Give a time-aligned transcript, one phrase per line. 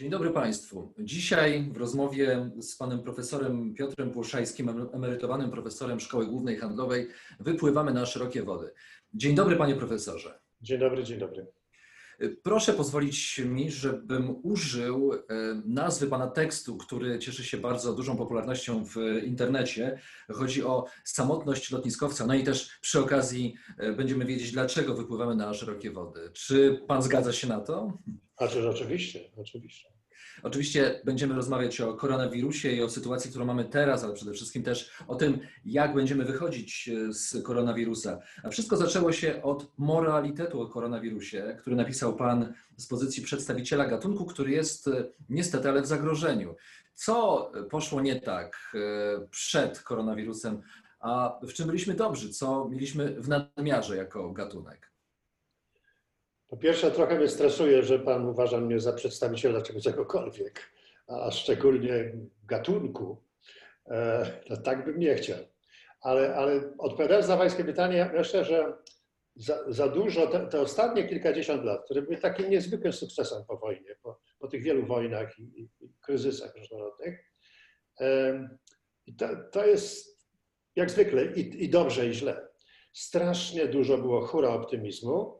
[0.00, 0.94] Dzień dobry Państwu.
[0.98, 7.08] Dzisiaj w rozmowie z panem profesorem Piotrem Płoszajskim, emerytowanym profesorem Szkoły Głównej Handlowej,
[7.40, 8.70] wypływamy na szerokie wody.
[9.14, 10.40] Dzień dobry panie profesorze.
[10.62, 11.46] Dzień dobry, dzień dobry.
[12.42, 15.18] Proszę pozwolić mi, żebym użył e,
[15.64, 19.98] nazwy pana tekstu, który cieszy się bardzo dużą popularnością w internecie.
[20.32, 22.26] Chodzi o samotność lotniskowca.
[22.26, 26.30] No i też przy okazji e, będziemy wiedzieć, dlaczego wypływamy na szerokie wody.
[26.32, 27.98] Czy pan zgadza się na to?
[28.36, 29.99] A czy oczywiście, oczywiście.
[30.42, 34.90] Oczywiście będziemy rozmawiać o koronawirusie i o sytuacji, którą mamy teraz, ale przede wszystkim też
[35.08, 38.18] o tym, jak będziemy wychodzić e, z koronawirusa.
[38.42, 44.26] A wszystko zaczęło się od moralitetu o koronawirusie, który napisał Pan z pozycji przedstawiciela gatunku,
[44.26, 46.56] który jest e, niestety ale w zagrożeniu.
[46.94, 50.62] Co poszło nie tak e, przed koronawirusem,
[51.00, 54.89] a w czym byliśmy dobrzy, co mieliśmy w nadmiarze jako gatunek?
[56.50, 60.72] Po pierwsze, trochę mnie stresuje, że pan uważa mnie za przedstawiciela czegokolwiek,
[61.06, 62.12] a szczególnie
[62.44, 63.22] gatunku.
[63.86, 65.38] E, no, tak bym nie chciał.
[66.00, 68.72] Ale, ale odpowiadając na pańskie pytanie, myślę, że
[69.36, 73.96] za, za dużo, te, te, ostatnie kilkadziesiąt lat, które były takim niezwykłym sukcesem po wojnie,
[74.02, 77.32] po, po tych wielu wojnach i, i, i kryzysach różnorodnych,
[78.00, 78.48] e,
[79.18, 80.20] to, to jest
[80.76, 82.48] jak zwykle i, i dobrze, i źle.
[82.92, 85.39] Strasznie dużo było hura optymizmu,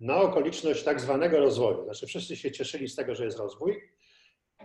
[0.00, 1.84] na okoliczność tak zwanego rozwoju.
[1.84, 3.80] Znaczy wszyscy się cieszyli z tego, że jest rozwój.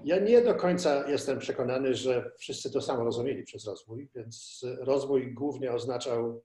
[0.03, 5.33] Ja nie do końca jestem przekonany, że wszyscy to samo rozumieli przez rozwój, więc rozwój
[5.33, 6.43] głównie oznaczał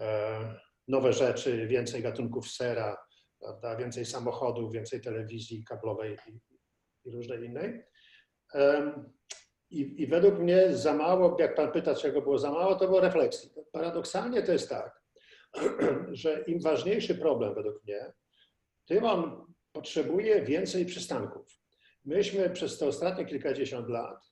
[0.00, 0.54] e,
[0.88, 2.96] nowe rzeczy, więcej gatunków sera,
[3.40, 6.40] prawda, więcej samochodów, więcej telewizji kablowej i,
[7.04, 7.82] i różnej innej.
[9.70, 13.00] I, I według mnie za mało, jak pan pyta, czego było za mało, to było
[13.00, 13.50] refleksji.
[13.72, 15.02] Paradoksalnie to jest tak,
[16.12, 18.12] że im ważniejszy problem według mnie,
[18.86, 21.60] tym on potrzebuje więcej przystanków.
[22.04, 24.24] Myśmy przez te ostatnie kilkadziesiąt lat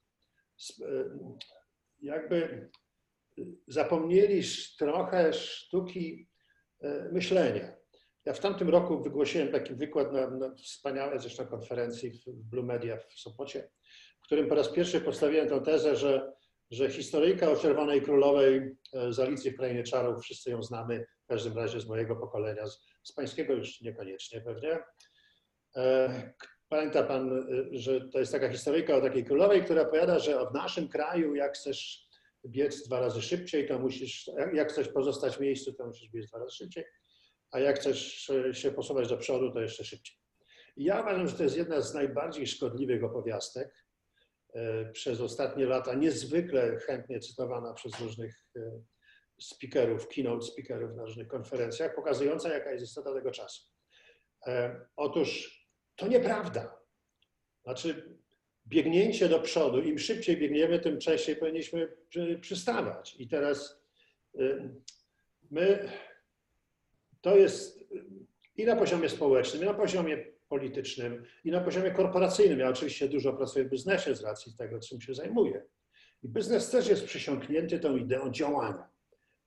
[0.83, 0.87] e,
[2.01, 2.71] jakby
[3.69, 4.43] zapomnieli
[4.79, 6.29] trochę sztuki
[6.81, 7.77] e, myślenia.
[8.25, 12.97] Ja w tamtym roku wygłosiłem taki wykład na, na wspaniałej zresztą konferencji w Blue Media
[12.97, 13.71] w Sopocie,
[14.23, 16.33] w którym po raz pierwszy postawiłem tę tezę, że,
[16.71, 21.27] że historyjka o Czerwonej Królowej e, z Alicji w Krainie Czarów, wszyscy ją znamy, w
[21.27, 24.79] każdym razie z mojego pokolenia, z, z pańskiego już niekoniecznie pewnie.
[25.77, 26.33] E,
[26.69, 30.55] pamięta pan, e, że to jest taka historyjka o takiej królowej, która powiada, że w
[30.55, 32.09] naszym kraju, jak chcesz
[32.47, 36.39] biec dwa razy szybciej, to musisz, jak chcesz pozostać w miejscu, to musisz biec dwa
[36.39, 36.85] razy szybciej,
[37.51, 40.17] a jak chcesz się posuwać do przodu, to jeszcze szybciej.
[40.77, 43.84] Ja uważam, że to jest jedna z najbardziej szkodliwych opowiastek
[44.93, 48.47] przez ostatnie lata, niezwykle chętnie cytowana przez różnych
[49.41, 53.63] speakerów, keynote speakerów na różnych konferencjach, pokazująca, jaka jest istota tego czasu.
[54.47, 55.61] E, otóż
[55.97, 56.81] to nieprawda.
[57.65, 58.19] Znaczy,
[58.67, 61.97] biegnięcie do przodu, im szybciej biegniemy, tym częściej powinniśmy
[62.41, 63.17] przystawać.
[63.19, 63.85] I teraz
[64.39, 64.71] e,
[65.51, 65.89] my,
[67.21, 67.85] to jest
[68.57, 72.59] i na poziomie społecznym, i na poziomie politycznym, i na poziomie korporacyjnym.
[72.59, 75.65] Ja oczywiście dużo pracuję w biznesie z racji tego, czym się zajmuję.
[76.23, 78.89] I biznes też jest przysiągnięty tą ideą działania.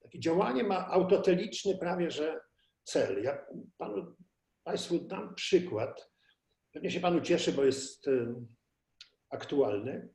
[0.02, 2.40] Takie działanie ma autoteliczny prawie że
[2.84, 3.24] cel.
[3.24, 3.46] Ja
[3.78, 4.16] panu,
[4.64, 6.12] Państwu dam przykład.
[6.74, 8.06] Pewnie się Panu cieszy, bo jest
[9.30, 10.10] aktualny.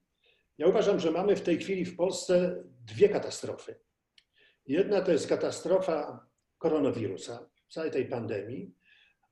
[0.58, 3.74] Ja uważam, że mamy w tej chwili w Polsce dwie katastrofy.
[4.66, 6.26] Jedna to jest katastrofa
[6.58, 8.74] koronawirusa, całej tej pandemii,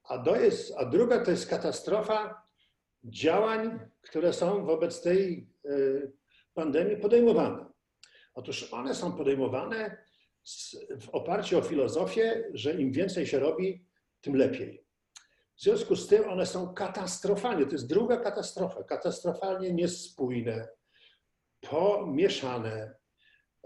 [0.05, 2.43] a, do jest, a druga to jest katastrofa
[3.05, 5.70] działań, które są wobec tej e,
[6.55, 7.67] pandemii podejmowane.
[8.35, 9.97] Otóż one są podejmowane
[11.00, 13.85] w oparciu o filozofię, że im więcej się robi,
[14.20, 14.85] tym lepiej.
[15.56, 20.69] W związku z tym one są katastrofalnie, to jest druga katastrofa, katastrofalnie niespójne,
[21.61, 22.94] pomieszane.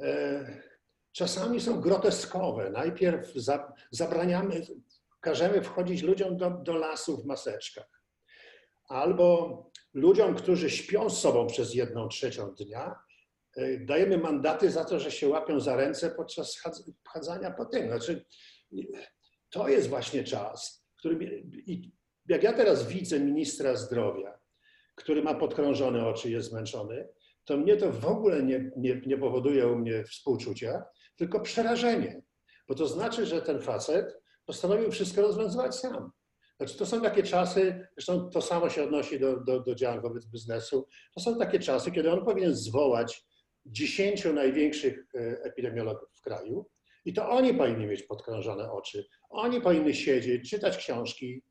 [0.00, 0.62] E,
[1.12, 2.70] czasami są groteskowe.
[2.70, 3.32] Najpierw
[3.90, 4.60] zabraniamy,
[5.25, 8.03] każemy wchodzić ludziom do, do lasu w maseczkach.
[8.88, 12.94] Albo ludziom, którzy śpią z sobą przez jedną trzecią dnia,
[13.56, 16.62] E, dajemy mandaty za to, że się łapią za ręce podczas
[17.09, 17.88] chadzania po tym.
[17.88, 18.25] Znaczy,
[19.50, 20.87] to jest właśnie czas,
[21.67, 21.93] i
[22.29, 24.38] jak ja teraz widzę ministra zdrowia,
[24.94, 27.09] który ma podkrążone oczy, jest zmęczony,
[27.44, 30.85] to mnie to w ogóle nie, nie, nie powoduje u mnie współczucia,
[31.17, 32.23] tylko przerażenie.
[32.69, 36.11] Bo to znaczy, że ten facet postanowił wszystko rozwiązywać sam.
[36.56, 40.26] Znaczy, to są takie czasy, zresztą to samo się odnosi do, do, do działań wobec
[40.26, 43.25] biznesu, to są takie czasy, kiedy on powinien zwołać
[43.67, 46.67] dziesięciu największych e, epidemiologów w kraju
[47.05, 49.06] i to oni powinni mieć podkrążone oczy.
[49.31, 51.43] Oni powinni siedzieć, czytać książki,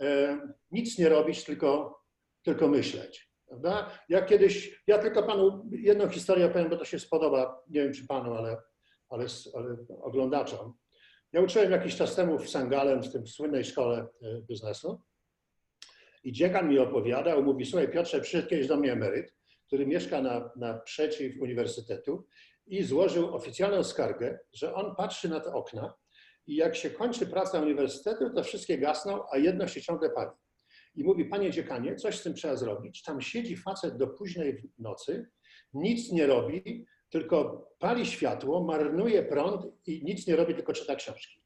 [0.00, 0.40] e,
[0.70, 2.00] nic nie robić, tylko,
[2.42, 3.32] tylko myśleć.
[3.46, 3.98] Prawda?
[4.08, 8.06] Ja kiedyś, ja tylko panu jedną historię opowiem, bo to się spodoba, nie wiem czy
[8.06, 8.56] panu, ale,
[9.08, 10.74] ale, ale oglądaczom.
[11.32, 15.00] Ja uczyłem jakiś czas temu w Sangalem, w tym słynnej szkole e, biznesu
[16.24, 19.34] i dziekan mi opowiadał, mówi, słuchaj Piotrze, przyszedł kiedyś do mnie emeryt,
[19.66, 22.26] który mieszka na, naprzeciw uniwersytetu
[22.66, 25.94] i złożył oficjalną skargę, że on patrzy na te okna
[26.46, 30.30] i jak się kończy praca uniwersytetu, to wszystkie gasną, a jedno się ciągle pali.
[30.94, 33.02] I mówi, panie dziekanie, coś z tym trzeba zrobić.
[33.02, 35.30] Tam siedzi facet do późnej nocy,
[35.74, 41.42] nic nie robi, tylko pali światło, marnuje prąd i nic nie robi, tylko czyta książki.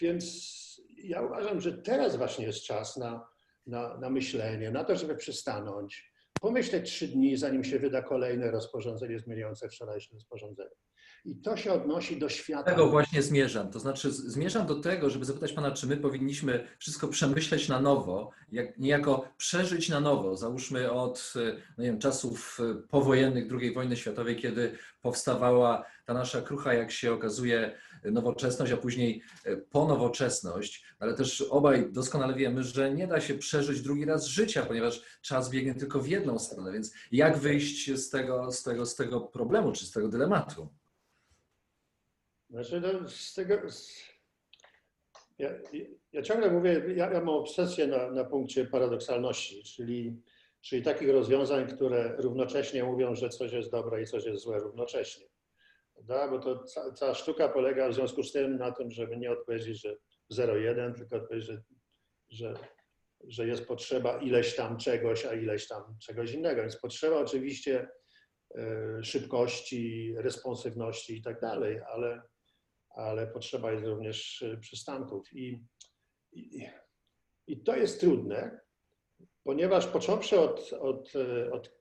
[0.00, 0.58] Więc
[0.96, 3.28] ja uważam, że teraz właśnie jest czas na,
[3.66, 9.18] na, na myślenie, na to, żeby przystanąć, pomyśleć trzy dni, zanim się wyda kolejne rozporządzenie
[9.18, 10.76] zmieniające wczorajsze rozporządzenie.
[11.24, 12.70] I to się odnosi do świata.
[12.70, 13.70] Tego właśnie zmierzam.
[13.70, 18.30] To znaczy, zmierzam do tego, żeby zapytać Pana, czy my powinniśmy wszystko przemyśleć na nowo,
[18.52, 20.36] jak, niejako przeżyć na nowo.
[20.36, 21.32] Załóżmy od
[21.78, 27.12] no nie wiem, czasów powojennych II wojny światowej, kiedy powstawała ta nasza krucha, jak się
[27.12, 29.22] okazuje, nowoczesność, a później
[29.70, 35.02] ponowoczesność, ale też obaj doskonale wiemy, że nie da się przeżyć drugi raz życia, ponieważ
[35.22, 36.72] czas biegnie tylko w jedną stronę.
[36.72, 40.68] Więc jak wyjść z tego, z tego, z tego problemu czy z tego dylematu?
[42.50, 43.70] Znaczy, no, z tego.
[43.70, 44.08] Z...
[45.38, 45.50] Ja,
[46.12, 50.22] ja, ciągle mówię, ja, ja mam obsesję na, na punkcie paradoksalności, czyli,
[50.60, 55.26] czyli takich rozwiązań, które równocześnie mówią, że coś jest dobre i coś jest złe równocześnie.
[55.94, 56.28] Prawda?
[56.28, 59.80] Bo to ca, cała sztuka polega w związku z tym na tym, żeby nie odpowiedzieć,
[59.82, 59.96] że
[60.32, 61.62] 0,1, tylko odpowiedzieć, że,
[62.28, 62.54] że,
[63.28, 66.60] że jest potrzeba ileś tam czegoś, a ileś tam czegoś innego.
[66.60, 67.88] Więc potrzeba oczywiście
[68.58, 72.22] y, szybkości, responsywności i tak dalej, ale
[72.98, 75.32] ale potrzeba jest również y, przystanków.
[75.32, 75.64] I,
[76.32, 76.66] i,
[77.46, 78.60] i to jest trudne,
[79.44, 81.78] ponieważ począwszy od, od, y, od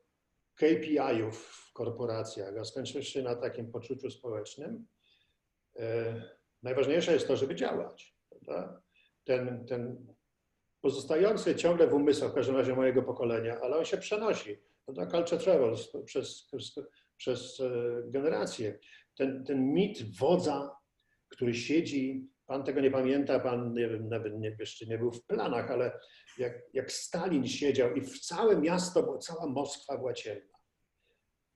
[0.56, 1.38] KPI-ów
[1.69, 4.88] w korporacjach, a skończywszy na takim poczuciu społecznym,
[5.80, 6.22] e,
[6.64, 8.18] najważniejsze jest to, żeby działać.
[9.24, 10.14] Ten, ten
[10.81, 14.58] pozostający ciągle w umysłach, w każdym razie mojego pokolenia, ale on się przenosi.
[14.86, 15.06] Prawda?
[15.06, 16.75] Culture travels przez, przez,
[17.18, 17.62] przez.
[19.16, 20.78] Ten, ten mit wodza
[21.38, 25.25] który siedzi, pan tego nie pamięta, pan nie wiem, nawet nie, jeszcze nie był w
[25.25, 26.00] planach, ale
[26.38, 30.57] jak, jak Stalin siedział i w całe miasto, bo cała Moskwa była ciemna.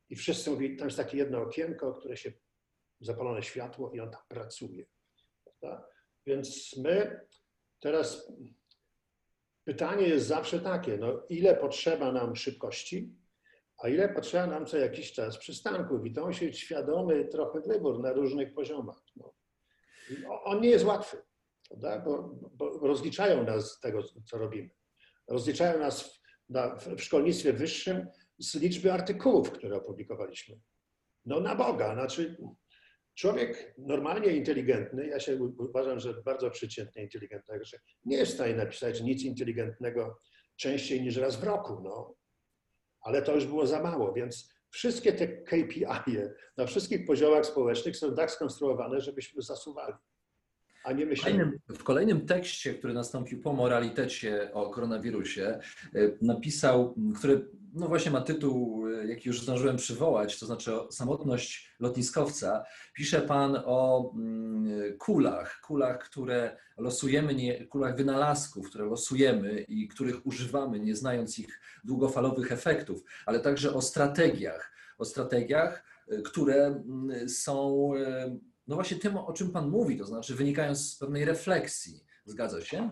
[0.09, 2.33] I wszyscy mówili, tam jest takie jedno okienko, które się,
[2.99, 4.85] zapalone światło i on tam pracuje.
[5.43, 5.87] Prawda?
[6.25, 7.21] Więc my
[7.79, 8.33] teraz
[9.63, 13.15] pytanie jest zawsze takie, no ile potrzeba nam szybkości,
[13.77, 16.05] a ile potrzeba nam co jakiś czas przystanków.
[16.05, 19.01] I to musi być świadomy trochę wybór na różnych poziomach.
[19.15, 19.40] No
[20.43, 21.17] on nie jest łatwy,
[21.69, 21.99] prawda?
[21.99, 24.69] Bo, bo rozliczają nas z tego, co robimy.
[25.27, 28.07] Rozliczają nas w, na, w szkolnictwie wyższym
[28.39, 30.59] z liczby artykułów, które opublikowaliśmy.
[31.25, 32.37] No na Boga, znaczy
[33.15, 38.55] człowiek normalnie inteligentny, ja się uważam, że bardzo przeciętnie inteligentny, że nie jest w stanie
[38.55, 40.19] napisać nic inteligentnego
[40.55, 42.15] częściej niż raz w roku, no.
[43.01, 45.85] Ale to już było za mało, więc Wszystkie te KPI
[46.57, 49.93] na wszystkich poziomach społecznych są tak skonstruowane, żebyśmy zasuwali,
[50.83, 51.51] a nie.
[51.77, 55.59] W kolejnym, tekście, który nastąpił po moralitecie o koronawirusie,
[55.95, 61.71] y, napisał, który no właśnie ma tytuł, y, jaki już zdążyłem przywołać, to znaczy samotność
[61.79, 62.63] lotniskowca.
[62.93, 70.25] Pisze Pan o mm, kulach, kulach, które losujemy, nie, kulach wynalazków, które losujemy i których
[70.25, 77.29] używamy, nie znając ich długofalowych efektów, ale także o strategiach, o strategiach, y, które mm,
[77.29, 77.91] są
[78.67, 82.05] no właśnie tym, o czym Pan mówi, to znaczy wynikają z pewnej refleksji.
[82.25, 82.89] Zgadza się?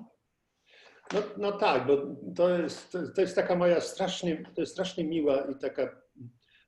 [1.14, 5.42] No, no tak, bo to jest, to jest taka moja strasznie, to jest strasznie miła
[5.42, 6.02] i taka,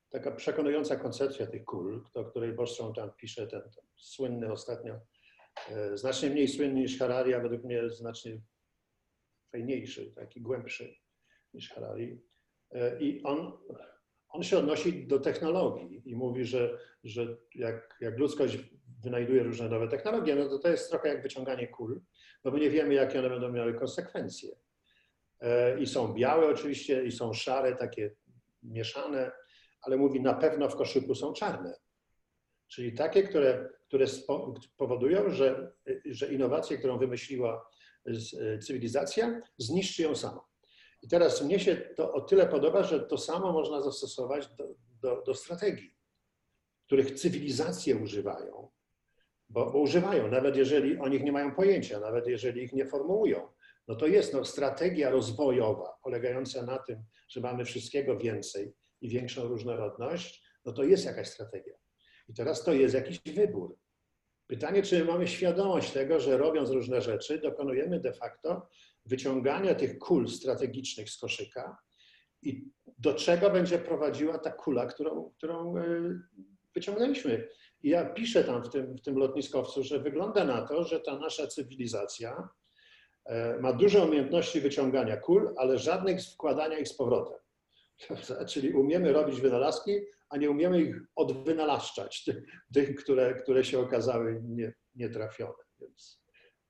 [0.09, 4.99] taka przekonująca koncepcja tych kul, o której Bostrom tam pisze, ten, ten słynny ostatnio,
[5.69, 8.41] e, znacznie mniej słynny niż Harari, a według mnie znacznie
[9.51, 10.95] fajniejszy, taki głębszy
[11.53, 12.21] niż Harari.
[12.71, 13.51] E, I on,
[14.29, 18.57] on się odnosi do technologii i mówi, że, że jak, jak ludzkość
[19.03, 22.01] wynajduje różne nowe technologie, no to to jest trochę jak wyciąganie kul,
[22.43, 24.55] bo my nie wiemy, jakie one będą miały konsekwencje.
[25.39, 28.15] E, I są białe oczywiście, i są szare, takie
[28.63, 29.31] mieszane,
[29.81, 31.73] ale mówi na pewno w koszyku są czarne.
[32.67, 34.05] Czyli takie, które, które
[34.77, 35.71] powodują, że,
[36.05, 37.69] że innowację, którą wymyśliła
[38.61, 40.45] cywilizacja, zniszczy ją sama.
[41.01, 44.67] I teraz mnie się to o tyle podoba, że to samo można zastosować do,
[45.01, 45.95] do, do strategii,
[46.85, 48.71] których cywilizacje używają,
[49.51, 53.47] bo, używają, nawet jeżeli o nich nie mają pojęcia, nawet jeżeli ich nie formułują.
[53.87, 59.47] No to jest no, strategia rozwojowa polegająca na tym, że mamy wszystkiego więcej i większą
[59.47, 61.73] różnorodność, no to jest jakaś strategia.
[62.29, 63.77] I teraz to jest jakiś wybór.
[64.47, 68.67] Pytanie, czy mamy świadomość tego, że robiąc różne rzeczy, dokonujemy de facto
[69.05, 71.77] wyciągania tych kul strategicznych z koszyka
[72.41, 72.65] i
[72.97, 75.83] do czego będzie prowadziła ta kula, którą, którą e,
[76.75, 77.47] wyciągnęliśmy.
[77.83, 81.19] I ja piszę tam w tym, w tym lotniskowcu, że wygląda na to, że ta
[81.19, 82.49] nasza cywilizacja
[83.25, 87.37] e, ma duże umiejętności wyciągania kul, ale żadnych wkładania ich z powrotem.
[88.51, 92.25] Czyli umiemy robić wynalazki, a nie umiemy ich odwynalaszczać,
[92.73, 95.63] tych, które, które się okazały nie, nietrafione.
[95.79, 96.23] Więc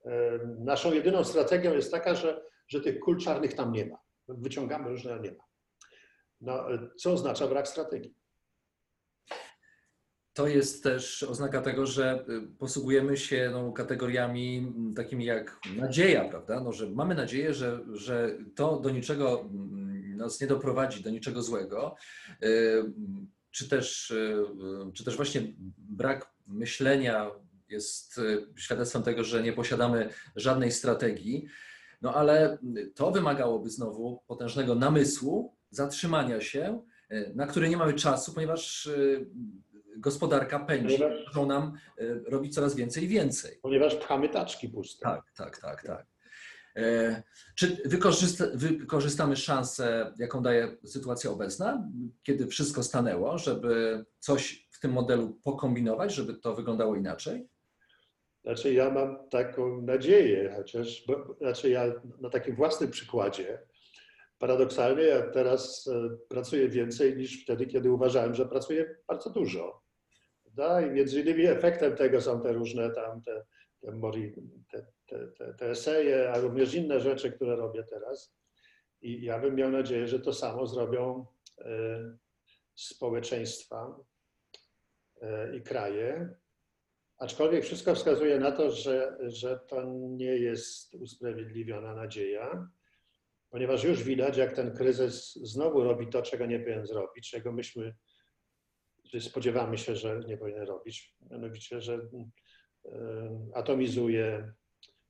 [0.04, 3.98] e, naszą jedyną strategią jest taka, że, że tych kul czarnych tam nie ma.
[4.28, 5.44] Wyciągamy różne, ale nie ma.
[6.40, 6.66] No,
[6.96, 8.14] co oznacza brak strategii?
[10.34, 12.24] To jest też oznaka tego, że
[12.58, 16.60] posługujemy się no, kategoriami takimi jak nadzieja, prawda?
[16.60, 19.50] No, że mamy nadzieję, że, że to do niczego
[20.16, 21.96] nas nie doprowadzi, do niczego złego
[23.52, 25.42] czy też, e, czy też właśnie
[25.78, 27.30] brak myślenia
[27.68, 28.20] jest
[28.56, 31.46] świadectwem tego, że nie posiadamy żadnej strategii.
[32.02, 32.58] No ale
[32.94, 36.82] to wymagałoby znowu potężnego namysłu, zatrzymania się,
[37.34, 38.90] na który nie mamy czasu, ponieważ
[39.96, 41.72] gospodarka pędzi, muszą nam
[42.26, 43.58] robić coraz więcej i więcej.
[43.62, 45.02] Ponieważ pchamy taczki puste.
[45.02, 46.06] Tak, tak, tak, tak.
[46.76, 47.22] E,
[47.54, 51.88] czy wykorzysta, wykorzystamy szansę, jaką daje sytuacja obecna,
[52.22, 57.48] kiedy wszystko stanęło, żeby coś w tym modelu pokombinować, żeby to wyglądało inaczej?
[58.44, 63.58] Znaczy, ja mam taką nadzieję, chociaż, bo, znaczy, ja na takim własnym przykładzie,
[64.38, 69.81] paradoksalnie, ja teraz e, pracuję więcej niż wtedy, kiedy uważałem, że pracuję bardzo dużo.
[70.52, 70.86] Da?
[70.86, 73.44] I między innymi efektem tego są te różne tam te
[75.06, 78.34] te, te, te eseje, a również inne rzeczy, które robię teraz.
[79.00, 81.26] I ja bym miał nadzieję, że to samo zrobią
[81.58, 82.16] e,
[82.74, 83.96] społeczeństwa
[85.22, 86.34] e, i kraje.
[87.18, 92.68] Aczkolwiek wszystko wskazuje na to, że, że to nie jest usprawiedliwiona nadzieja,
[93.50, 97.94] ponieważ już widać, jak ten kryzys znowu robi to, czego nie powinien zrobić, czego myśmy
[99.20, 101.16] spodziewamy się, że nie powinien robić.
[101.30, 102.08] Mianowicie, że
[102.84, 102.90] e,
[103.54, 104.52] atomizuje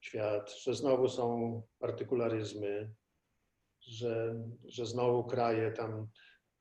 [0.00, 2.94] świat, że znowu są partykularyzmy,
[3.80, 6.08] że, że znowu kraje tam.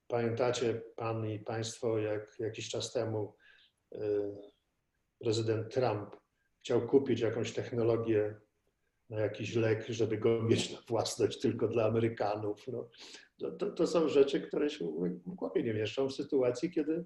[0.07, 3.35] Pamiętacie Pan i Państwo, jak jakiś czas temu
[3.95, 3.97] y,
[5.19, 6.15] prezydent Trump
[6.59, 8.35] chciał kupić jakąś technologię
[9.09, 12.65] na jakiś lek, żeby go mieć na własność tylko dla Amerykanów.
[12.67, 12.89] No,
[13.51, 14.85] to, to są rzeczy, które się
[15.25, 17.05] w głowie nie mieszczą w sytuacji, kiedy,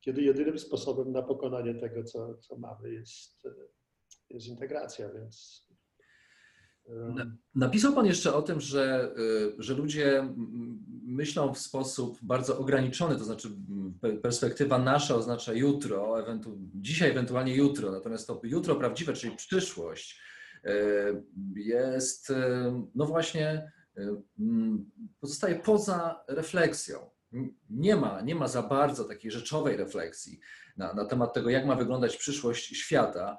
[0.00, 3.42] kiedy jedynym sposobem na pokonanie tego, co, co mamy, jest,
[4.30, 5.66] jest integracja, więc
[7.54, 10.34] Napisał Pan jeszcze o tym, że, y, że ludzie
[11.02, 13.48] myślą w sposób bardzo ograniczony, to znaczy
[14.22, 20.20] perspektywa nasza oznacza jutro, ewentu dzisiaj ewentualnie jutro, natomiast to jutro prawdziwe, czyli przyszłość,
[20.64, 20.70] y,
[21.56, 22.34] jest, y,
[22.94, 23.72] no właśnie,
[25.20, 27.10] pozostaje poza refleksją.
[27.70, 30.40] Nie ma, nie ma za bardzo takiej rzeczowej refleksji
[30.76, 33.38] na, na temat tego, jak ma wyglądać przyszłość świata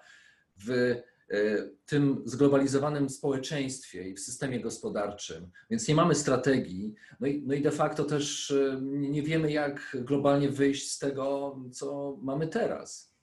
[0.66, 0.96] w
[1.32, 7.54] E, tym zglobalizowanym społeczeństwie i w systemie gospodarczym, więc nie mamy strategii, no i, no
[7.54, 13.14] i de facto też e, nie wiemy, jak globalnie wyjść z tego, co mamy teraz.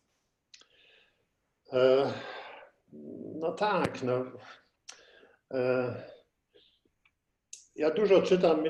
[1.72, 2.12] E,
[3.34, 4.24] no tak, no.
[7.76, 8.64] Ja dużo czytam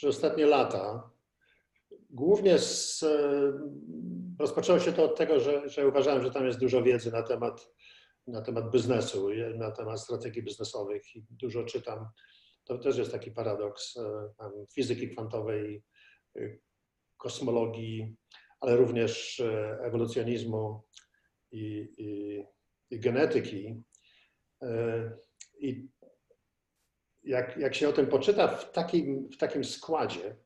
[0.00, 1.10] przez ostatnie lata.
[2.10, 3.04] Głównie z,
[4.38, 7.70] rozpoczęło się to od tego, że, że uważałem, że tam jest dużo wiedzy na temat
[8.26, 12.08] na temat biznesu, na temat strategii biznesowych i dużo czytam.
[12.64, 14.32] To też jest taki paradoks e,
[14.74, 15.82] fizyki kwantowej,
[16.36, 16.40] e,
[17.16, 18.16] kosmologii,
[18.60, 20.82] ale również e, ewolucjonizmu
[21.52, 22.42] i, i,
[22.90, 23.82] i genetyki.
[25.60, 25.88] I
[27.24, 30.36] jak, jak się o tym poczyta w takim, w takim składzie,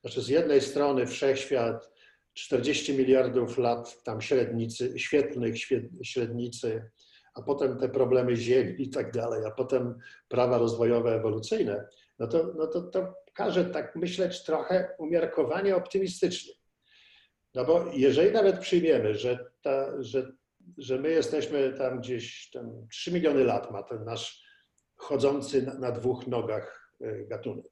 [0.00, 1.90] znaczy z jednej strony wszechświat
[2.34, 5.54] 40 miliardów lat tam średnicy, świetlnych
[6.02, 6.90] średnicy,
[7.34, 9.98] a potem te problemy Ziemi i tak dalej, a potem
[10.28, 11.86] prawa rozwojowe, ewolucyjne,
[12.18, 16.54] no to, no to, to każe tak myśleć trochę umiarkowanie optymistycznie.
[17.54, 20.32] No bo jeżeli nawet przyjmiemy, że, ta, że,
[20.78, 24.43] że my jesteśmy tam gdzieś, tam 3 miliony lat ma ten nasz
[25.04, 27.66] chodzący na, na dwóch nogach e, gatunek,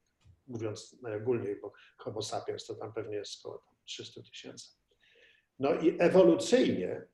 [0.46, 4.68] mówiąc najogólniej, bo homo sapiens to tam pewnie jest około 300 tysięcy.
[5.58, 7.06] No i ewolucyjnie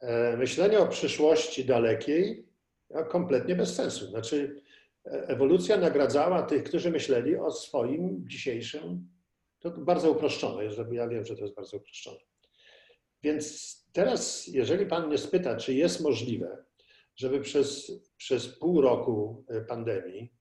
[0.00, 2.48] e, myślenie o przyszłości dalekiej
[3.08, 4.06] kompletnie bez sensu.
[4.06, 4.62] Znaczy,
[5.06, 9.08] e, ewolucja nagradzała tych, którzy myśleli o swoim dzisiejszym,
[9.58, 12.18] to bardzo uproszczone, ja wiem, że to jest bardzo uproszczone.
[13.22, 16.67] Więc teraz, jeżeli Pan mnie spyta, czy jest możliwe,
[17.18, 20.34] żeby przez, przez pół roku e, pandemii,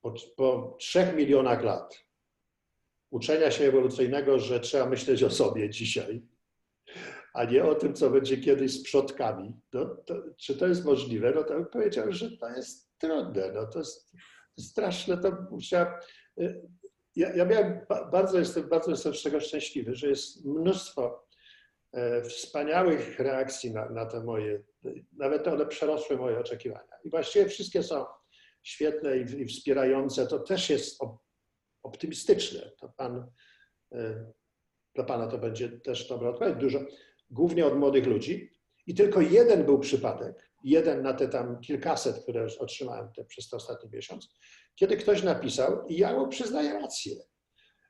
[0.00, 2.04] po, po 3 milionach lat,
[3.10, 6.22] uczenia się ewolucyjnego, że trzeba myśleć o sobie dzisiaj,
[7.34, 9.60] a nie o tym, co będzie kiedyś z przodkami.
[9.72, 11.32] No, to, czy to jest możliwe?
[11.34, 13.52] No to bym powiedział, że to jest trudne.
[13.52, 14.12] No, to jest
[14.58, 15.18] straszne.
[15.18, 16.00] To musiała...
[17.16, 17.80] Ja, ja miałem,
[18.12, 21.28] bardzo jestem, bardzo jestem z tego szczęśliwy, że jest mnóstwo
[21.92, 24.62] e, wspaniałych reakcji na, na te moje,
[25.12, 26.92] nawet one przerosły moje oczekiwania.
[27.04, 28.04] I właściwie wszystkie są
[28.62, 30.26] świetne i, wspierające.
[30.26, 30.98] To też jest
[31.82, 32.70] optymistyczne.
[32.80, 33.30] To pan,
[33.92, 34.32] e,
[34.94, 36.56] dla Pana to będzie też dobra odpowiedź.
[36.56, 36.78] Dużo,
[37.30, 38.52] głównie od młodych ludzi.
[38.86, 43.56] I tylko jeden był przypadek, jeden na te tam kilkaset, które otrzymałem te, przez ten
[43.56, 44.34] ostatni miesiąc,
[44.74, 47.16] kiedy ktoś napisał i ja mu przyznaję rację.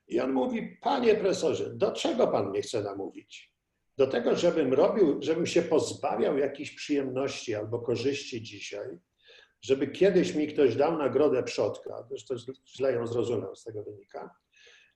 [0.07, 3.53] I on mówi, panie profesorze, do czego pan mnie chce namówić?
[3.99, 8.99] Do tego, żebym robił, żebym się pozbawiał jakichś przyjemności albo korzyści dzisiaj,
[9.61, 12.35] żeby kiedyś mi ktoś dał nagrodę przodka, zresztą
[12.67, 14.35] źle ją zrozumiał, z tego wynika,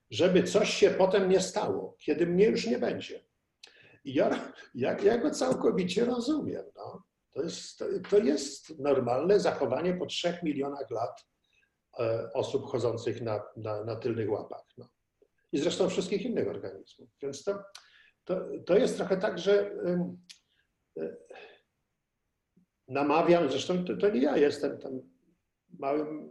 [0.10, 3.26] żeby coś się potem nie stało, kiedy mnie już nie będzie.
[4.04, 6.66] I ja, ja, ja go całkowicie rozumiem.
[6.76, 7.04] No.
[7.34, 11.26] To, jest, to, to jest normalne zachowanie po trzech milionach lat
[12.00, 14.66] e, osób chodzących na, na, na tylnych łapach.
[14.78, 14.90] No.
[15.52, 17.10] I zresztą wszystkich innych organizmów.
[17.22, 17.60] Więc to,
[18.24, 19.72] to, to jest trochę tak, że
[20.98, 21.18] y,
[22.88, 25.02] namawiam, zresztą to, to nie ja jestem tam
[25.80, 26.30] małym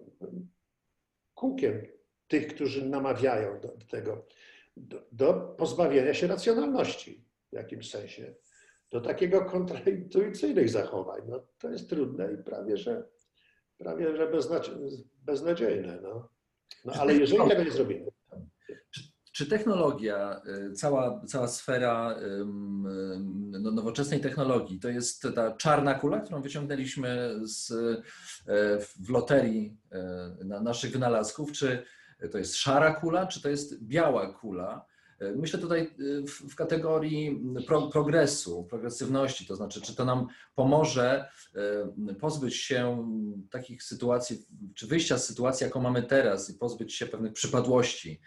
[1.35, 1.87] kółkiem
[2.29, 4.27] tych, którzy namawiają do, do tego,
[4.77, 8.35] do, do, pozbawienia się racjonalności w jakimś sensie,
[8.91, 11.21] do takiego kontraintuicyjnych zachowań.
[11.29, 13.09] No, to jest trudne i prawie, że,
[13.79, 14.33] prawie, że
[15.23, 16.01] beznadziejne.
[16.03, 16.29] No.
[16.85, 18.12] no ale jeżeli tego nie zrobimy.
[19.33, 22.17] Czy technologia, y, cała, cała sfera
[23.61, 28.03] no, nowoczesnej technologii, to jest ta czarna kula, którą wyciągnęliśmy z, y,
[29.05, 29.77] w loterii
[30.41, 31.85] y, na naszych wynalazków, czy
[32.33, 34.87] to jest szara kula, czy to jest biała kula?
[35.37, 35.95] Myślę tutaj
[36.51, 41.29] w, kategorii pro, progresu, progresywności, to znaczy, czy to nam pomoże
[42.21, 43.09] pozbyć się
[43.51, 48.21] takich sytuacji, czy wyjścia z sytuacji, jaką mamy teraz i pozbyć się pewnych przypadłości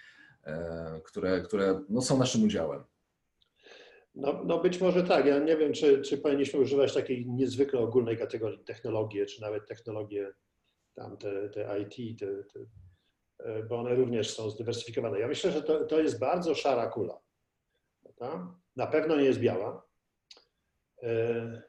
[1.04, 2.84] które, które no, są naszym udziałem.
[4.16, 5.26] No, no być może tak.
[5.26, 10.34] Ja nie wiem, czy, czy powinniśmy używać takiej niezwykle ogólnej kategorii technologie, czy nawet technologie
[10.94, 12.60] tam te, te IT, te, te,
[13.40, 15.20] e, bo one również są zdywersyfikowane.
[15.20, 17.20] Ja myślę, że to, to jest bardzo szara kula.
[18.04, 18.56] Prawda?
[18.76, 19.86] Na pewno nie jest biała.
[21.04, 21.62] E,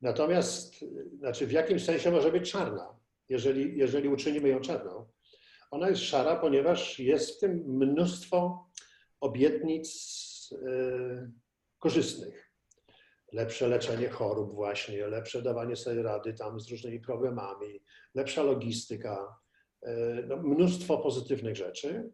[0.00, 0.74] natomiast,
[1.18, 2.96] znaczy w jakimś sensie może być czarna,
[3.28, 5.08] jeżeli, jeżeli uczynimy ją czarną.
[5.70, 8.68] Ona jest szara, ponieważ jest w tym mnóstwo
[9.20, 9.90] obietnic
[10.52, 11.30] e,
[11.78, 12.50] korzystnych.
[13.32, 17.82] Lepsze leczenie chorób właśnie, lepsze dawanie sobie rady tam z różnymi problemami,
[18.14, 19.38] lepsza logistyka,
[19.82, 19.94] e,
[20.26, 22.10] no, mnóstwo pozytywnych rzeczy.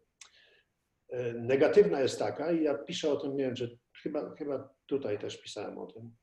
[1.09, 3.67] E, negatywna jest taka, i ja piszę o tym, nie wiem, że
[4.03, 6.15] chyba, chyba tutaj też pisałem o tym,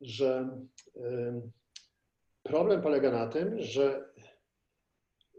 [0.00, 0.58] że
[2.42, 4.11] problem polega na tym, że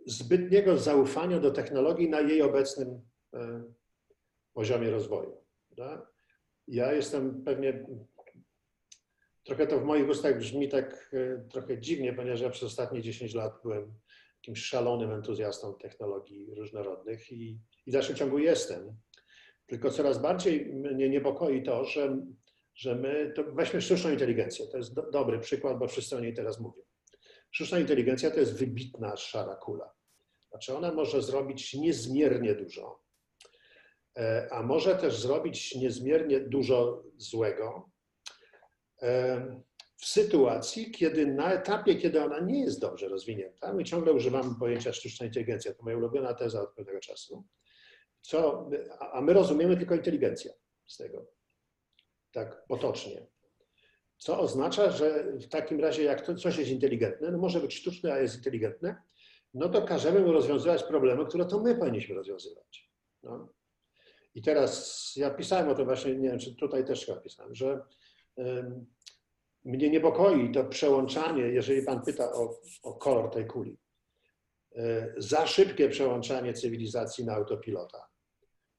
[0.05, 3.01] zbytniego zaufania do technologii na jej obecnym
[3.33, 3.63] e,
[4.53, 5.37] poziomie rozwoju.
[6.67, 7.85] Ja jestem pewnie,
[9.43, 13.33] trochę to w moich ustach brzmi tak e, trochę dziwnie, ponieważ ja przez ostatnie 10
[13.33, 13.93] lat byłem
[14.35, 18.95] jakimś szalonym entuzjastą technologii różnorodnych i, i w dalszym ciągu jestem.
[19.65, 22.25] Tylko coraz bardziej mnie niepokoi to, że,
[22.75, 26.33] że my, to weźmy sztuczną inteligencję, to jest do, dobry przykład, bo wszyscy o niej
[26.33, 26.83] teraz mówią.
[27.53, 29.93] Sztuczna inteligencja to jest wybitna szara kula.
[30.49, 33.03] Znaczy ona może zrobić niezmiernie dużo,
[34.17, 37.91] e, a może też zrobić niezmiernie dużo złego
[39.01, 39.61] e,
[39.97, 44.93] w sytuacji, kiedy na etapie, kiedy ona nie jest dobrze rozwinięta, my ciągle używamy pojęcia
[44.93, 47.43] sztuczna inteligencja, to moja ulubiona teza od pewnego czasu,
[48.21, 50.53] co, a my rozumiemy tylko inteligencję.
[50.87, 51.27] z tego.
[52.31, 53.32] Tak potocznie.
[54.23, 58.13] Co oznacza, że w takim razie, jak to coś jest inteligentne, no może być sztuczne,
[58.13, 59.01] a jest inteligentne,
[59.53, 62.91] no to każemy mu rozwiązywać problemy, które to my powinniśmy rozwiązywać.
[63.23, 63.49] No.
[64.35, 67.81] I teraz ja pisałem o tym właśnie, nie wiem, czy tutaj też chyba pisałem, że
[68.35, 68.85] um,
[69.65, 73.77] mnie niepokoi to przełączanie, jeżeli Pan pyta o, o kolor tej kuli,
[74.75, 78.07] e, za szybkie przełączanie cywilizacji na autopilota,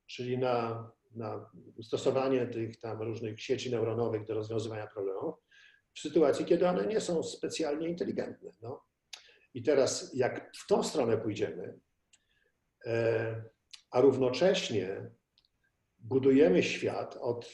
[0.06, 1.50] czyli na, na
[1.82, 5.34] stosowanie tych tam różnych sieci neuronowych do rozwiązywania problemów,
[5.94, 8.50] w sytuacji, kiedy one nie są specjalnie inteligentne.
[8.62, 8.84] No.
[9.54, 11.78] I teraz, jak w tą stronę pójdziemy,
[12.86, 13.44] e,
[13.90, 15.10] a równocześnie
[15.98, 17.50] budujemy świat od,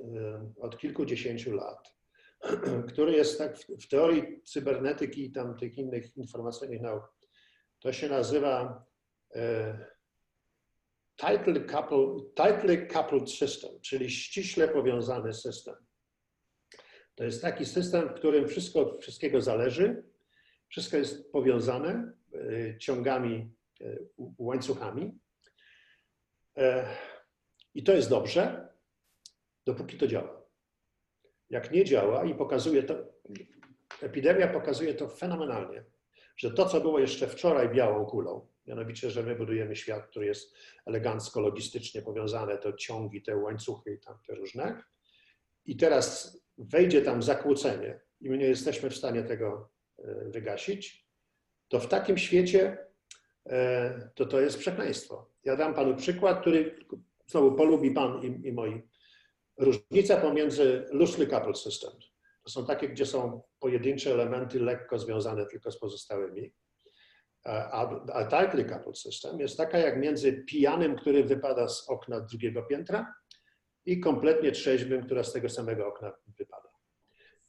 [0.00, 1.94] e, od kilkudziesięciu lat,
[2.92, 7.16] który jest tak w, teorii cybernetyki i tam tych innych informacyjnych nauk,
[7.78, 8.84] to się nazywa
[9.34, 9.95] e,
[11.16, 15.74] tightly coupled, tightly coupled system, czyli ściśle powiązany system.
[17.14, 20.04] To jest taki system, w którym wszystko od wszystkiego zależy,
[20.68, 23.50] wszystko jest powiązane e, ciągami,
[23.80, 23.96] e,
[24.38, 25.18] łańcuchami.
[27.74, 28.68] I to jest dobrze,
[29.66, 30.46] dopóki to działa.
[31.50, 32.94] Jak nie działa i pokazuje to,
[34.02, 35.84] epidemia pokazuje to fenomenalnie,
[36.36, 40.56] że to, co było jeszcze wczoraj białą kulą, mianowicie, że my budujemy świat, który jest
[40.86, 44.82] elegancko, logistycznie powiązany, to ciągi, te łańcuchy i tam te różne,
[45.64, 51.06] i teraz wejdzie tam zakłócenie i my nie jesteśmy w stanie tego e, wygasić,
[51.68, 52.78] to w takim świecie
[53.46, 55.30] e, to to jest przekleństwo.
[55.44, 56.78] Ja dam panu przykład, który
[57.26, 58.82] znowu polubi pan i, i moi
[59.58, 62.12] Różnica pomiędzy loosely coupled systems,
[62.46, 66.52] to są takie, gdzie są pojedyncze elementy lekko związane tylko z pozostałymi,
[67.44, 73.14] a, tightly coupled system jest taka jak między pijanym, który wypada z okna drugiego piętra
[73.86, 76.68] i kompletnie trzeźwym, która z tego samego okna wypada.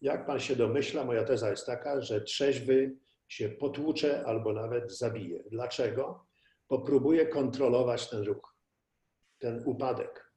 [0.02, 2.96] Jak pan się domyśla, moja teza jest taka, że trzeźwy
[3.28, 5.44] się potłucze albo nawet zabije.
[5.52, 6.26] Dlaczego?
[6.70, 8.56] Bo próbuje kontrolować ten ruch,
[9.40, 10.34] ten upadek.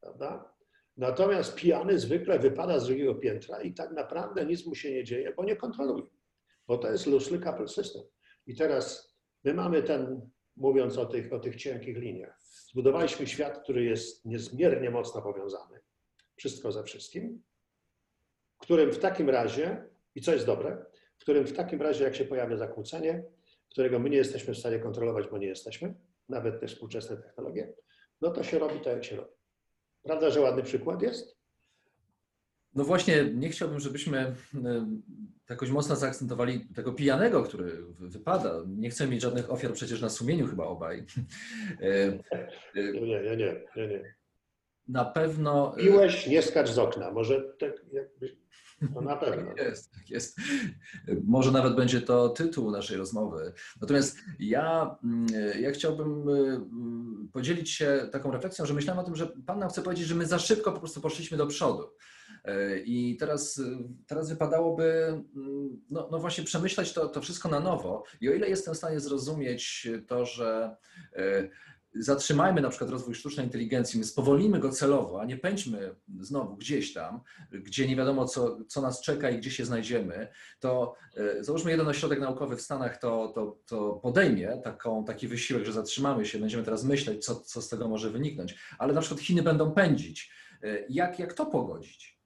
[0.00, 0.55] Prawda?
[0.96, 5.32] Natomiast pijany zwykle wypada z drugiego piętra i tak naprawdę nic mu się nie dzieje,
[5.36, 6.06] bo nie kontroluje,
[6.66, 8.02] bo to jest loosely coupled system.
[8.46, 13.84] I teraz my mamy ten, mówiąc o tych, o tych cienkich liniach, zbudowaliśmy świat, który
[13.84, 15.80] jest niezmiernie mocno powiązany,
[16.36, 17.42] wszystko ze wszystkim,
[18.56, 20.86] w którym w takim razie, i co jest dobre,
[21.18, 23.24] w którym w takim razie, jak się pojawia zakłócenie,
[23.70, 25.94] którego my nie jesteśmy w stanie kontrolować, bo nie jesteśmy,
[26.28, 27.74] nawet te współczesne technologie,
[28.20, 29.36] no to się robi tak, jak się robi.
[30.06, 31.36] Prawda, że ładny przykład jest?
[32.74, 34.34] No właśnie, nie chciałbym, żebyśmy e,
[35.50, 38.54] jakoś mocno zaakcentowali tego pijanego, który wypada.
[38.66, 41.04] Nie chcemy mieć żadnych ofiar przecież na sumieniu chyba obaj.
[41.80, 44.14] E, e, nie, nie, nie, nie, nie.
[44.88, 45.74] Na pewno...
[45.78, 47.10] Piłeś, nie skacz z okna.
[47.10, 48.36] Może tak jakby...
[48.80, 49.46] No na pewno.
[49.46, 50.38] Tak jest, tak jest.
[51.24, 53.52] Może nawet będzie to tytuł naszej rozmowy.
[53.80, 55.26] Natomiast ja, mm,
[55.60, 56.60] ja chciałbym y,
[57.32, 60.26] podzielić się taką refleksją, że myślałem o tym, że Pan nam chce powiedzieć, że my
[60.26, 61.82] za szybko po prostu poszliśmy do przodu.
[62.48, 63.62] Y, I teraz,
[64.06, 64.84] teraz wypadałoby
[65.36, 68.04] mm, no, no właśnie przemyśleć to, to wszystko na nowo.
[68.20, 70.76] I o ile jestem w stanie zrozumieć to, że
[71.18, 71.50] y,
[71.98, 76.92] zatrzymajmy na przykład rozwój sztucznej inteligencji, my spowolnimy go celowo, a nie pędźmy znowu gdzieś
[76.92, 77.20] tam,
[77.52, 80.28] gdzie nie wiadomo, co, co nas czeka i gdzie się znajdziemy,
[80.60, 85.64] to e, załóżmy jeden ośrodek naukowy w Stanach to, to, to podejmie taką, taki wysiłek,
[85.64, 89.20] że zatrzymamy się, będziemy teraz myśleć, co, co z tego może wyniknąć, ale na przykład
[89.20, 90.30] Chiny będą pędzić.
[90.62, 92.16] E, jak, jak to pogodzić?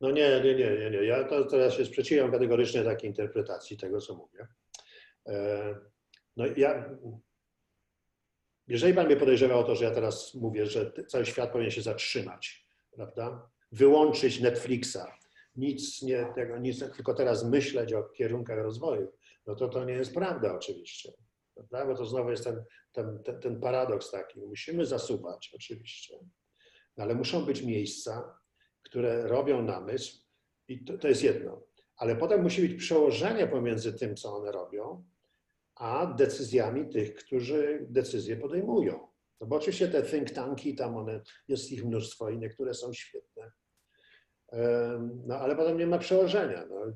[0.00, 1.04] No nie, nie, nie, nie, nie.
[1.04, 4.46] Ja to, teraz się sprzeciwiam kategorycznie takiej interpretacji tego, co mówię.
[5.26, 5.74] E,
[6.36, 6.84] no ja
[8.68, 11.82] jeżeli Pan mnie podejrzewa o to, że ja teraz mówię, że cały świat powinien się
[11.82, 13.50] zatrzymać, prawda?
[13.72, 14.98] Wyłączyć Netflixa,
[15.56, 19.12] nic nie, tego, nic, tylko teraz myśleć o kierunkach rozwoju,
[19.46, 21.12] no to to nie jest prawda oczywiście.
[21.54, 21.86] Prawda?
[21.86, 24.40] Bo to znowu jest ten, ten, ten, ten paradoks taki.
[24.40, 26.18] Musimy zasuwać oczywiście,
[26.96, 28.38] no ale muszą być miejsca,
[28.82, 30.18] które robią namysł
[30.68, 31.62] i to, to jest jedno.
[31.96, 35.04] Ale potem musi być przełożenie pomiędzy tym, co one robią,
[35.78, 39.08] a decyzjami tych, którzy decyzje podejmują.
[39.40, 43.52] No bo oczywiście te think tanki, tam one, jest ich mnóstwo i niektóre są świetne.
[45.26, 46.66] No ale potem nie ma przełożenia.
[46.66, 46.92] No,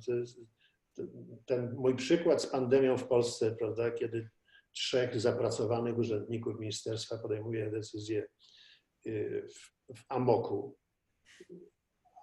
[1.46, 4.30] ten mój przykład z pandemią w Polsce, prawda, kiedy
[4.72, 8.26] trzech zapracowanych urzędników ministerstwa podejmuje decyzje
[9.06, 10.76] y, w, w amoku,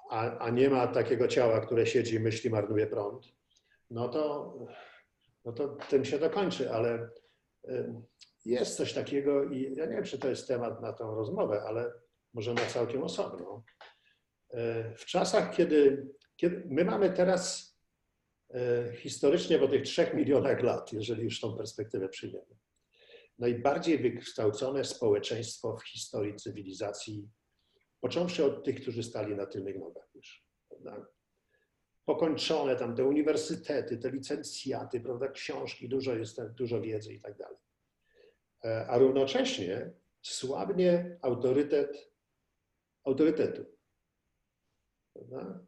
[0.10, 3.34] a, a nie ma takiego ciała, które siedzi i myśli, marnuje prąd,
[3.89, 4.54] no to
[5.45, 7.10] no to tym się dokończy, ale
[8.45, 11.93] jest coś takiego i ja nie wiem, czy to jest temat na tą rozmowę, ale
[12.34, 13.63] może na całkiem osobno.
[14.49, 17.75] E, W czasach, kiedy, kiedy my mamy teraz
[18.54, 22.56] e, historycznie po tych trzech milionach lat, jeżeli już tą perspektywę przyjmiemy,
[23.39, 27.30] najbardziej wykształcone społeczeństwo w historii cywilizacji,
[28.02, 30.45] począwszy od tych, którzy stali na tylnych nogach już.
[32.10, 37.58] Pokończone tam te uniwersytety, te licencjaty, prawda, książki, dużo jest, dużo wiedzy i tak dalej.
[38.65, 39.91] E, A równocześnie
[40.22, 42.12] słabnie autorytet
[43.04, 43.65] autorytetu.
[45.13, 45.60] Prawda?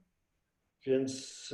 [0.86, 1.50] Więc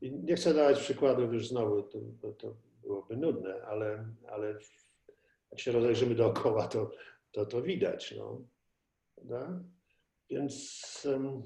[0.00, 4.58] i nie chcę dawać przykładów już znowu, to, to, to byłoby nudne, ale, ale
[5.50, 6.90] jak się rozejrzymy dookoła, to
[7.32, 8.14] to, to widać.
[8.18, 8.42] No.
[9.14, 9.62] Prawda?
[10.30, 11.42] Więc em,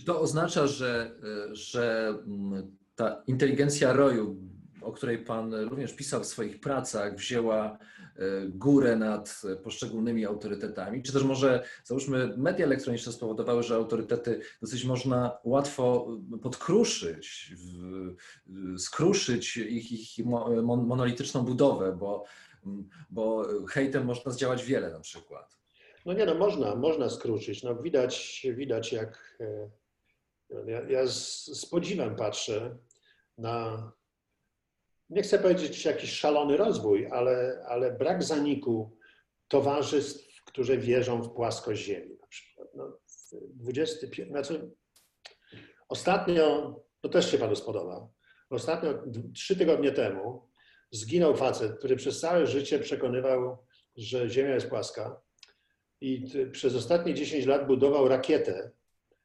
[0.00, 1.10] Czy to oznacza, że,
[1.52, 4.36] że mm, ta inteligencja roju,
[4.82, 7.78] o której Pan również pisał w swoich pracach, wzięła
[8.18, 11.02] y, górę nad poszczególnymi autorytetami?
[11.02, 16.08] Czy też może, załóżmy, media elektroniczne spowodowały, że autorytety dosyć można łatwo
[16.42, 17.54] podkruszyć,
[18.78, 22.24] skruszyć ich, ich mo- mon- monolityczną budowę, bo,
[23.10, 25.60] bo hejtem można zdziałać wiele na przykład.
[26.06, 27.62] No nie no, można, można skrócić.
[27.62, 29.70] No widać, widać jak e,
[30.66, 32.78] ja, ja z, z podziwem patrzę
[33.38, 33.92] na,
[35.10, 38.96] nie chcę powiedzieć jakiś szalony rozwój, ale, ale brak zaniku
[39.48, 42.68] towarzystw, które wierzą w płaskość Ziemi na przykład.
[42.74, 42.98] No,
[43.32, 44.70] 21, znaczy
[45.88, 48.08] ostatnio, to też się Panu spodoba,
[48.50, 49.02] ostatnio
[49.34, 50.50] trzy tygodnie temu
[50.90, 53.58] zginął facet, który przez całe życie przekonywał,
[53.96, 55.20] że Ziemia jest płaska
[56.00, 58.70] i przez ostatnie 10 lat budował rakietę,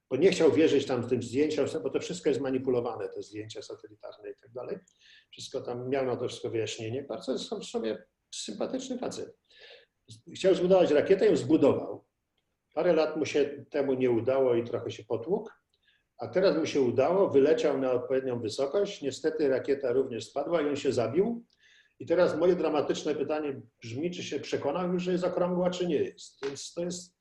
[0.09, 3.61] bo nie chciał wierzyć tam w tym zdjęciom, bo to wszystko jest manipulowane, te zdjęcia
[3.61, 4.77] satelitarne i tak dalej.
[5.31, 7.03] Wszystko tam miał na to wszystko wyjaśnienie.
[7.03, 9.37] Bardzo są w sobie sympatyczny facet.
[10.35, 12.05] Chciał zbudować rakietę ją zbudował.
[12.73, 15.49] Parę lat mu się temu nie udało i trochę się potłukł,
[16.17, 19.01] a teraz mu się udało, wyleciał na odpowiednią wysokość.
[19.01, 21.45] Niestety rakieta również spadła i on się zabił.
[21.99, 25.95] I teraz moje dramatyczne pytanie brzmi, czy się przekonał już, że jest okrągła, czy nie
[25.95, 26.45] jest.
[26.45, 27.15] Więc to jest.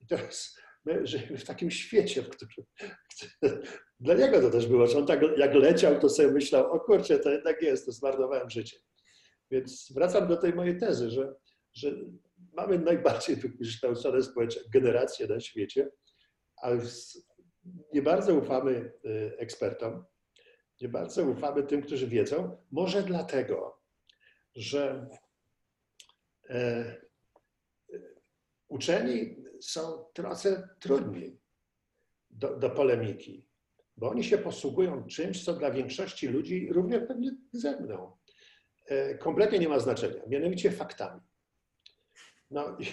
[0.00, 2.66] I teraz my żyjemy w takim świecie, w którym.
[4.00, 7.18] Dla niego to też było, że on tak jak leciał, to sobie myślał, o kurczę,
[7.18, 8.78] to jednak jest, to zmarnowałem życie.
[9.50, 11.34] Więc wracam do tej mojej tezy, że,
[11.74, 11.94] że
[12.52, 14.18] mamy najbardziej wykształcone
[14.72, 15.90] generacje na świecie,
[16.56, 16.80] ale
[17.94, 20.04] nie bardzo ufamy y, ekspertom,
[20.80, 22.56] nie bardzo ufamy tym, którzy wiedzą.
[22.70, 23.80] Może dlatego,
[24.54, 25.08] że
[26.50, 26.96] e,
[28.68, 31.40] uczeni są trochę trudni
[32.30, 33.48] do, do polemiki,
[33.96, 38.16] bo oni się posługują czymś, co dla większości ludzi, również pewnie ze mną,
[38.86, 41.20] e, kompletnie nie ma znaczenia, mianowicie faktami.
[42.50, 42.86] No i,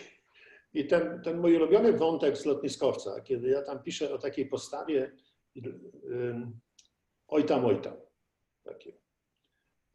[0.80, 5.12] i ten, ten mój ulubiony wątek z lotniskowca, kiedy ja tam piszę o takiej postawie
[7.28, 7.94] oj tam, oj tam.
[8.64, 8.94] Takie.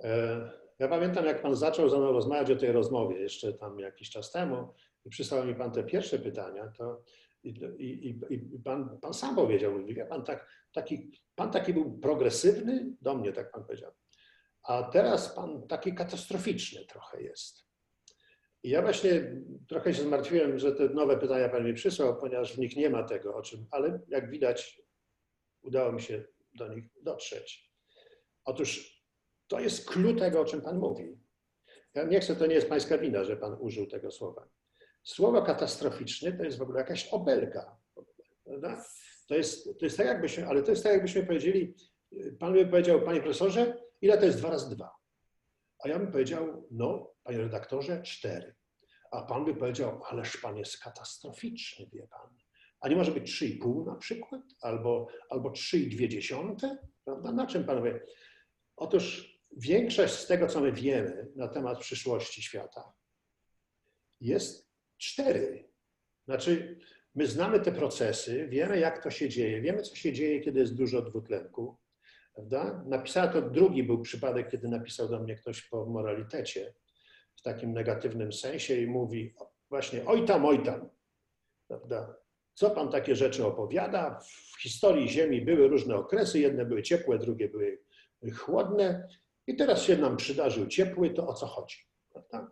[0.01, 4.11] E, Ja pamiętam, jak pan zaczął ze mną rozmawiać o tej rozmowie jeszcze tam jakiś
[4.11, 7.03] czas temu i przysłał mi pan te pierwsze pytania, to
[7.43, 12.97] i, i, i- pan, pan sam powiedział, mówi, pan, tak, taki, pan taki był progresywny,
[13.01, 13.93] do mnie tak pan powiedział,
[14.63, 17.71] a teraz pan taki katastroficzny trochę jest.
[18.63, 19.37] I ja właśnie
[19.69, 23.03] trochę się zmartwiłem, że te nowe pytania pan mi przysłał, ponieważ w nich nie ma
[23.03, 24.83] tego, o czym, ale jak widać,
[25.63, 27.73] udało mi się do nich dotrzeć.
[28.45, 29.01] Otóż
[29.49, 31.19] to jest clue tego, o czym Pan mówi.
[31.95, 34.49] Ja nie chcę, to nie jest Pańska wina, że Pan użył tego słowa.
[35.03, 37.77] Słowo katastroficzny to jest w ogóle jakaś obelga.
[38.45, 38.85] Prawda?
[39.29, 41.75] To jest, to jest tak, jakbyśmy, ale to jest tak, jakbyśmy powiedzieli,
[42.39, 44.91] Pan by powiedział, Panie Profesorze, ile to jest dwa razy dwa?
[45.85, 48.55] A ja bym powiedział, no, Panie Redaktorze, cztery.
[49.11, 52.37] A Pan by powiedział, ależ Pan jest katastroficzny, wie Pan.
[52.81, 54.43] A nie może być 3,5 na przykład?
[54.61, 56.77] Albo, albo 3,2?
[57.05, 57.33] Prawda?
[57.33, 58.07] Na czym Pan wie?
[58.77, 62.93] Otóż większość z tego, co my wiemy na temat przyszłości świata,
[64.21, 64.70] jest
[65.01, 65.69] cztery.
[66.25, 66.79] Znaczy,
[67.15, 70.75] my znamy te procesy, wiemy, jak to się dzieje, wiemy, co się dzieje, kiedy jest
[70.75, 71.79] dużo dwutlenku.
[72.35, 72.85] Prawda?
[72.87, 76.75] Napisała to drugi był przypadek, kiedy napisał do mnie ktoś po moralitecie
[77.37, 79.35] w takim negatywnym sensie i mówi
[79.71, 80.91] właśnie oj tam, oj tam.
[81.69, 82.17] Prawda?
[82.55, 84.21] Co pan takie rzeczy opowiada?
[84.57, 87.79] W historii Ziemi były różne okresy, jedne były ciepłe, drugie były
[88.35, 89.09] chłodne
[89.47, 91.77] i teraz się nam przydarzył ciepły, to o co chodzi?
[92.13, 92.51] Prawda?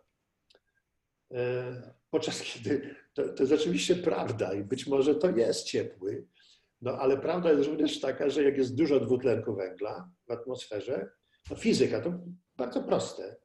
[1.31, 6.27] E, Podczas kiedy to, to jest oczywiście prawda i być może to jest ciepły,
[6.81, 11.09] no ale prawda jest również taka, że jak jest dużo dwutlenku węgla w atmosferze,
[11.49, 12.13] no fizyka to
[12.57, 13.35] bardzo proste.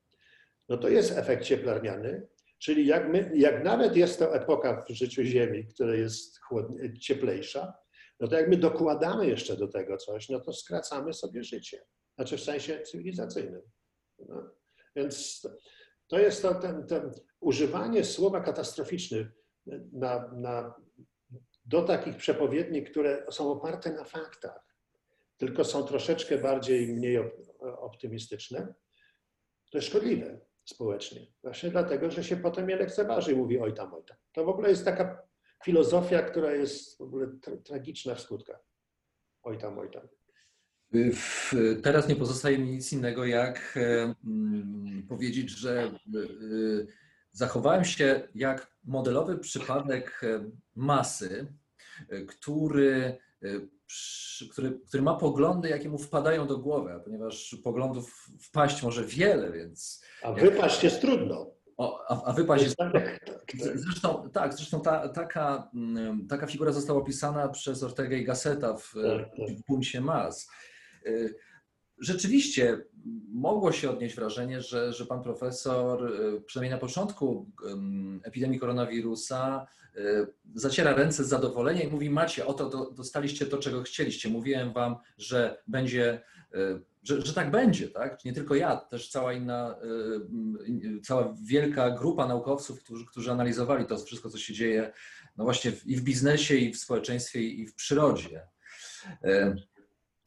[0.69, 2.27] No to jest efekt cieplarniany,
[2.65, 7.75] Czyli jak, my, jak nawet jest to epoka w życiu Ziemi, która jest chłodnie, cieplejsza,
[8.21, 11.85] no to jak my dokładamy jeszcze do tego coś, no to skracamy sobie życie.
[12.15, 13.63] Znaczy w sensie cywilizacyjnym.
[14.19, 14.51] No.
[14.97, 15.43] Więc
[16.07, 19.33] to jest to ten, ten używanie słowa katastroficzny
[19.93, 20.75] na, na,
[21.65, 24.77] do takich przepowiedni, które są oparte na faktach,
[25.37, 27.19] tylko są troszeczkę bardziej mniej
[27.61, 28.75] optymistyczne,
[29.71, 31.27] to jest szkodliwe społecznie.
[31.43, 34.17] Właśnie dlatego, że się potem je lekceważy i mówi oj tam, oj tam.
[34.33, 35.23] To w ogóle jest taka
[35.65, 38.61] filozofia, która jest w ogóle tra tragiczna w skutkach.
[39.43, 40.09] Oj tam, oj tam.
[41.83, 43.79] Teraz nie pozostaje mi nic innego, jak
[44.25, 46.87] mm, powiedzieć, że y,
[47.33, 50.21] zachowałem się jak modelowy przypadek
[50.77, 51.47] masy,
[52.29, 53.19] który,
[54.51, 60.05] który, który ma poglądy, jakie mu wpadają do głowy, ponieważ poglądów wpaść może wiele, więc.
[60.23, 61.55] A wypaść jest trudno.
[61.77, 62.77] O, a, a wypaść jest.
[62.77, 63.45] Tak, tak, tak.
[63.75, 68.95] Zresztą, tak, zresztą ta, taka, mm, taka figura została opisana przez Ortega i Gasseta w,
[69.49, 70.49] w Bumsie Mas.
[71.07, 71.35] Y,
[71.99, 72.85] rzeczywiście
[73.33, 77.51] mogło się odnieść wrażenie, że, że pan profesor, y, przynajmniej na początku
[78.23, 84.29] epidemii koronawirusa, y, zaciera ręce z zadowolenia i mówi: Macie, oto dostaliście to, czego chcieliście.
[84.29, 86.21] Mówiłem wam, że będzie,
[87.03, 88.25] że, że tak będzie, tak?
[88.25, 89.77] Nie tylko ja, też cała inna,
[91.03, 94.93] cała wielka grupa naukowców, którzy, którzy analizowali to wszystko, co się dzieje,
[95.37, 98.47] no właśnie i w biznesie, i w społeczeństwie, i w przyrodzie.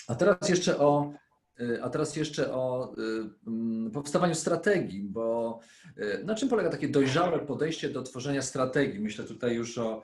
[0.07, 1.13] A teraz jeszcze o,
[1.61, 5.59] y, a teraz jeszcze o y, mm, powstawaniu strategii, bo
[5.97, 8.99] y, na czym polega takie dojrzałe podejście do tworzenia strategii?
[8.99, 10.03] Myślę tutaj już o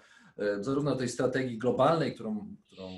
[0.60, 2.90] zarówno tej strategii globalnej, którą, którą,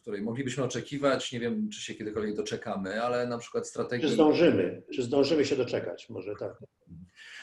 [0.00, 4.08] której moglibyśmy oczekiwać, nie wiem, czy się kiedykolwiek doczekamy, ale na przykład strategii...
[4.08, 6.58] Czy zdążymy, czy zdążymy się doczekać, może tak.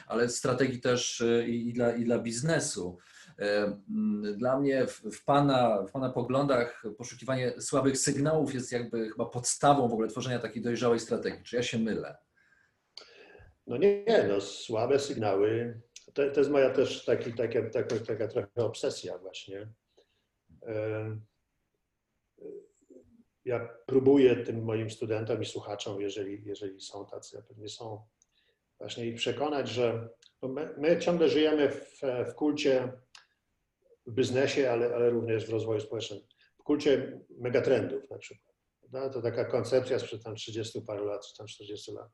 [0.07, 2.97] Ale strategii też i, i dla, i dla biznesu.
[4.35, 9.93] Dla mnie w, pana, w Pana poglądach poszukiwanie słabych sygnałów jest jakby chyba podstawą w
[9.93, 11.43] ogóle tworzenia takiej dojrzałej strategii.
[11.43, 12.17] Czy ja się mylę?
[13.67, 15.81] No nie, no słabe sygnały.
[16.13, 19.67] To, to jest moja też taki, taka, taka, taka trochę obsesja właśnie.
[23.45, 28.05] Ja próbuję tym moim studentom i słuchaczom, jeżeli, jeżeli są tacy, a pewnie są,
[28.79, 30.09] właśnie ich przekonać, że
[30.41, 32.91] my, my ciągle żyjemy w, w kulcie
[34.07, 36.19] w biznesie, ale, ale również w rozwoju społecznym.
[36.59, 38.55] W kulcie megatrendów na przykład.
[38.91, 42.09] No, to taka koncepcja sprzed tam 30 paru lat, czy tam 40 lat.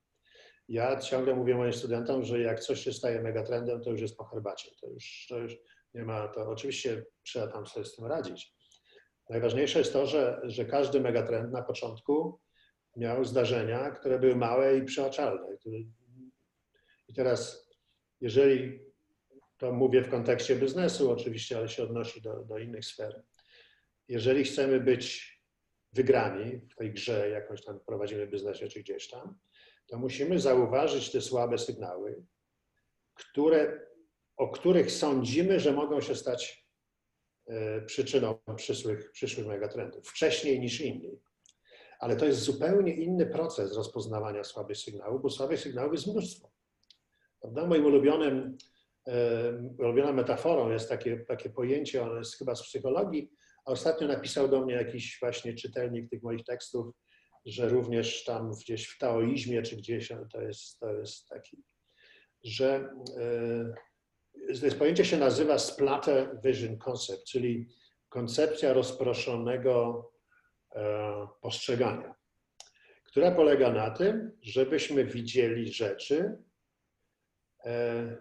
[0.67, 4.23] Ja ciągle mówię moim studentom, że jak coś się staje megatrendem, to już jest po
[4.23, 4.71] herbacie.
[4.81, 5.57] To już, to już
[5.93, 8.53] nie ma, to oczywiście trzeba tam sobie z tym radzić.
[9.29, 12.39] Najważniejsze jest to, że, że każdy megatrend na początku
[12.97, 15.57] miał zdarzenia, które były małe i przeoczalne.
[17.07, 17.69] I teraz,
[18.21, 18.79] jeżeli
[19.63, 23.23] to mówię w kontekście biznesu oczywiście, ale się odnosi do, do innych sfer.
[24.07, 25.33] Jeżeli chcemy być
[25.93, 29.39] wygrani w tej grze, jakąś tam prowadzimy w biznesie czy gdzieś tam,
[29.87, 32.23] to musimy zauważyć te słabe sygnały,
[33.13, 33.87] które,
[34.37, 36.67] o których sądzimy, że mogą się stać
[37.47, 41.19] e, przyczyną przyszłych, przyszłych megatrendów, wcześniej niż inni.
[41.99, 46.51] Ale to jest zupełnie inny proces rozpoznawania słabych sygnałów, bo słabych sygnałów jest mnóstwo.
[47.41, 47.67] Prawda?
[47.67, 48.57] Moim ulubionym
[49.79, 53.31] robiona metaforą jest takie, takie pojęcie, ono jest chyba z psychologii,
[53.65, 56.95] a ostatnio napisał do mnie jakiś właśnie czytelnik tych moich tekstów,
[57.45, 61.63] że również tam gdzieś w taoizmie czy gdzieś to jest, to jest taki,
[62.43, 62.89] że
[64.59, 67.67] to jest pojęcie się nazywa splatter vision concept, czyli
[68.09, 70.05] koncepcja rozproszonego
[70.75, 72.15] e, postrzegania,
[73.03, 76.37] która polega na tym, żebyśmy widzieli rzeczy
[77.65, 78.17] e,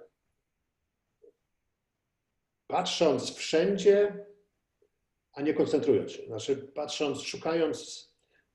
[2.73, 4.27] patrząc wszędzie,
[5.33, 6.27] a nie koncentrując się.
[6.27, 8.09] Znaczy, patrząc, szukając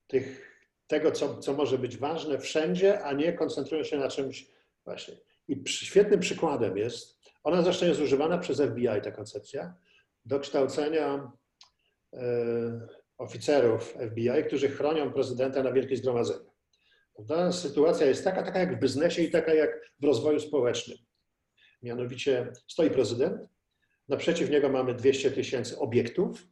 [0.07, 4.51] tych, tego, co, co może być ważne wszędzie, a nie koncentrując się na czymś
[4.85, 5.17] właśnie.
[5.47, 9.75] I świetnym przykładem jest, ona zresztą jest używana przez FBI, ta koncepcja,
[10.25, 11.31] do kształcenia
[12.13, 12.87] e,
[13.17, 16.39] oficerów FBI, którzy chronią prezydenta na wielkie zgromadzenia.
[17.27, 20.97] Ta sytuacja jest taka, taka jak w biznesie i taka jak w rozwoju społecznym.
[21.81, 23.56] Mianowicie stoi prezydent,
[24.07, 26.47] Naprzeciw niego mamy 200 tysięcy obiektów,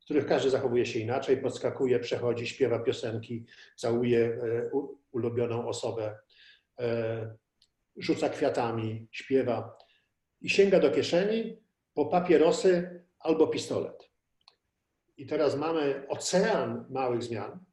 [0.00, 3.44] w których każdy zachowuje się inaczej, podskakuje, przechodzi, śpiewa piosenki,
[3.76, 4.70] całuje e,
[5.12, 6.18] ulubioną osobę,
[6.80, 7.36] e,
[7.96, 9.78] rzuca kwiatami, śpiewa
[10.40, 11.56] i sięga do kieszeni
[11.94, 14.10] po papierosy albo pistolet.
[15.16, 17.64] I teraz mamy ocean małych zmian,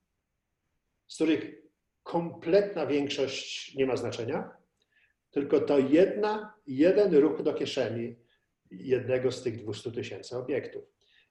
[1.08, 1.56] z których
[2.04, 4.58] kompletna większość nie ma znaczenia,
[5.32, 8.16] tylko to jedna, jeden ruch do kieszeni
[8.72, 10.84] jednego z tych 200 tysięcy obiektów.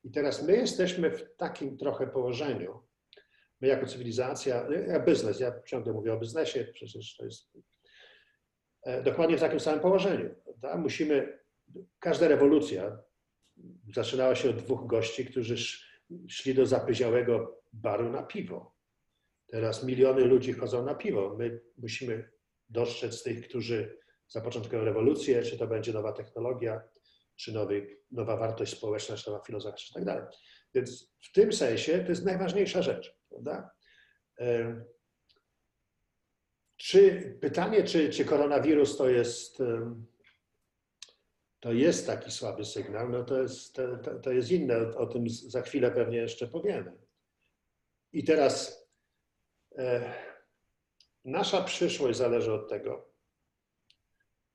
[0.04, 2.82] I teraz my jesteśmy w takim trochę położeniu,
[3.60, 7.58] my jako cywilizacja, ja biznes, ja ciągle mówię o biznesie, przecież to jest
[8.82, 10.34] e, dokładnie w takim samym położeniu.
[10.44, 10.76] Prawda?
[10.76, 11.38] Musimy,
[11.98, 12.98] każda rewolucja
[13.94, 15.56] zaczynała się od dwóch gości, którzy
[16.28, 18.76] szli do zapyziałego baru na piwo.
[19.46, 21.36] Teraz miliony ludzi chodzą na piwo.
[21.38, 22.30] My musimy
[22.68, 26.80] dostrzec tych, którzy zapoczątkują rewolucję, czy to będzie nowa technologia,
[27.36, 30.24] czy nowy, nowa wartość społeczna, czy nowa filozofia, czy tak dalej.
[30.74, 33.70] Więc w tym sensie to jest najważniejsza rzecz, prawda?
[36.76, 39.58] Czy pytanie, czy, czy koronawirus to jest,
[41.60, 45.24] to jest taki słaby sygnał, no to jest, to, to jest inne, o, o tym
[45.28, 46.92] za chwilę pewnie jeszcze powiemy.
[48.12, 48.86] I teraz
[49.78, 50.14] e,
[51.24, 53.15] nasza przyszłość zależy od tego,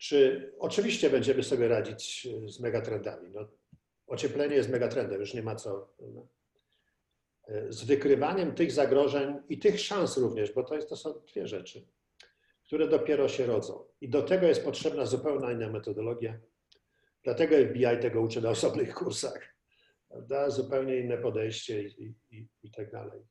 [0.01, 3.29] czy oczywiście będziemy sobie radzić z megatrendami.
[3.29, 3.47] No,
[4.07, 5.93] ocieplenie jest megatrendem, już nie ma co.
[5.99, 6.27] No,
[7.69, 11.87] z wykrywaniem tych zagrożeń i tych szans również, bo to, jest, to są dwie rzeczy,
[12.65, 13.83] które dopiero się rodzą.
[14.01, 16.39] I do tego jest potrzebna zupełnie inna metodologia.
[17.23, 19.55] Dlatego FBI tego uczy na osobnych kursach.
[20.09, 20.49] Prawda?
[20.49, 23.21] Zupełnie inne podejście i, i, i tak dalej.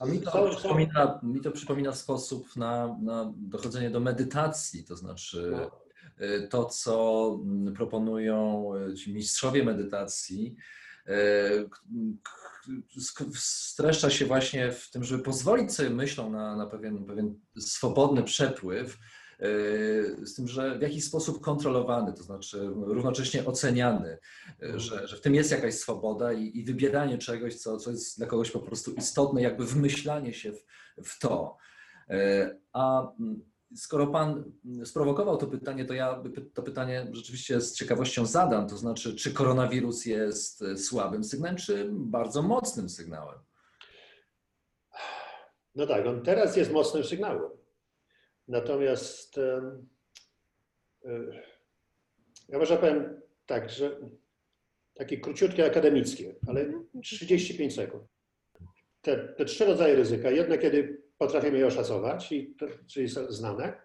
[0.00, 5.48] A mi to, przypomina, mi to przypomina sposób na, na dochodzenie do medytacji, to znaczy
[5.50, 5.81] no.
[6.20, 10.56] Y, to, co mm, proponują y, ci mistrzowie medytacji,
[11.08, 11.68] y,
[13.34, 18.98] streszcza się właśnie w tym, żeby pozwolić sobie myślą na, na pewien, pewien swobodny przepływ,
[20.22, 24.18] z tym, że w jakiś sposób kontrolowany, to znaczy równocześnie oceniany,
[24.60, 28.26] że, że w tym jest jakaś swoboda i, i wybieranie czegoś, co, co jest dla
[28.26, 30.64] kogoś po prostu istotne, jakby wmyślanie się w,
[31.04, 31.56] w to.
[32.72, 34.52] A mm, skoro Pan
[34.84, 36.22] sprowokował to pytanie, to ja
[36.54, 38.68] to pytanie rzeczywiście z ciekawością zadam.
[38.68, 43.38] To znaczy, czy koronawirus jest słabym sygnałem, czy bardzo mocnym sygnałem?
[45.74, 47.50] No tak, on teraz jest mocnym sygnałem.
[48.48, 49.40] Natomiast
[52.48, 53.96] ja może powiem tak, że
[54.94, 58.04] takie króciutkie akademickie, ale 35 sekund.
[59.02, 60.30] Te, te trzy rodzaje ryzyka.
[60.30, 62.34] Jedno, kiedy potrafimy je oszacować,
[62.86, 63.82] czyli są znane.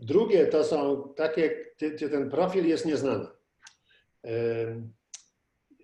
[0.00, 1.64] Drugie to są takie,
[1.94, 3.26] gdzie ten profil jest nieznany.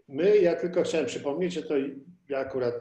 [0.08, 1.74] My, ja tylko chciałem przypomnieć, że to
[2.28, 2.74] ja akurat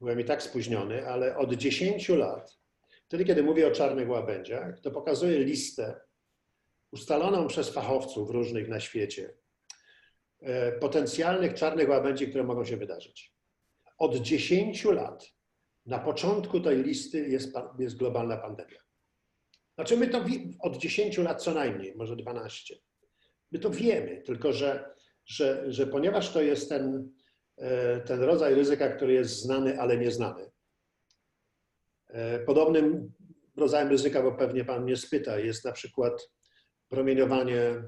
[0.00, 2.58] byłem i tak spóźniony, ale od 10 lat,
[3.06, 6.00] wtedy kiedy mówię o czarnych łabędziach, to pokazuję listę
[6.92, 9.34] ustaloną przez fachowców różnych na świecie
[10.40, 13.34] e, potencjalnych czarnych łabędzi, które mogą się wydarzyć.
[13.98, 15.33] Od 10 lat
[15.86, 18.78] na początku tej listy jest, jest globalna pandemia.
[19.74, 20.24] Znaczy my to
[20.60, 22.74] od 10 lat co najmniej, może 12.
[23.52, 24.94] My to wiemy, tylko że,
[25.26, 27.12] że, że ponieważ to jest ten,
[27.56, 30.50] e, ten rodzaj ryzyka, który jest znany, ale nieznany.
[32.08, 33.12] E, podobnym
[33.56, 36.30] rodzajem ryzyka, bo pewnie Pan mnie spyta, jest na przykład
[36.88, 37.84] promieniowanie e,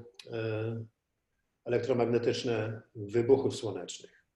[1.65, 4.26] elektromagnetyczne wybuchów słonecznych.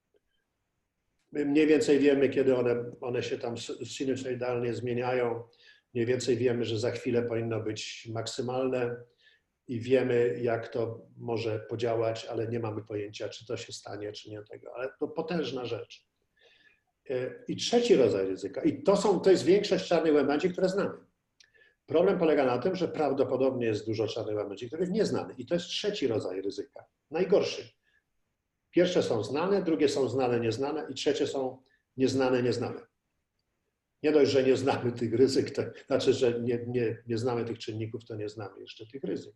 [1.31, 5.43] My mniej więcej wiemy, kiedy one, one się tam sinusoidalnie zmieniają.
[5.93, 8.95] Mniej więcej wiemy, że za chwilę powinno być maksymalne
[9.67, 14.29] i wiemy, jak to może podziałać, ale nie mamy pojęcia, czy to się stanie, czy
[14.29, 14.75] nie tego.
[14.75, 16.07] Ale to potężna rzecz.
[17.09, 20.97] E, I trzeci rodzaj ryzyka, i to, są, to jest większość czarnych łabędzi, które znamy.
[21.85, 25.33] Problem polega na tym, że prawdopodobnie jest dużo czarnych łabędzi, których nie znamy.
[25.37, 27.80] I to jest trzeci rodzaj ryzyka, najgorszy.
[28.71, 31.63] Pierwsze są znane, drugie są znane, nieznane i trzecie są
[31.97, 32.81] nieznane, nieznane.
[34.03, 37.59] Nie dość, że nie znamy tych ryzyk, to znaczy, że nie, nie, nie znamy tych
[37.59, 39.35] czynników, to nie znamy jeszcze tych ryzyk.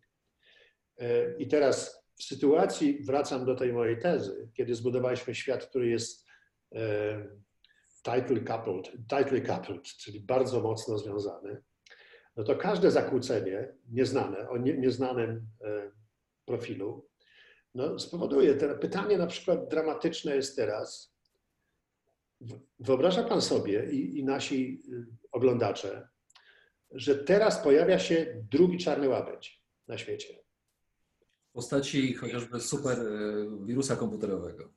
[0.98, 6.26] E, I teraz w sytuacji, wracam do tej mojej tezy, kiedy zbudowaliśmy świat, który jest
[6.74, 7.26] e,
[8.02, 11.62] tightly coupled, tightly coupled czyli bardzo mocno związany,
[12.36, 15.90] no to każde zakłócenie nieznane, o nie, nieznanym e,
[16.44, 17.08] profilu
[17.76, 18.54] no, spowoduje.
[18.54, 21.16] To pytanie na przykład dramatyczne jest teraz.
[22.80, 26.08] Wyobraża Pan sobie i, i nasi y, oglądacze,
[26.90, 30.34] że teraz pojawia się drugi czarny łabędź na świecie.
[31.50, 34.72] W postaci chociażby super y, wirusa komputerowego.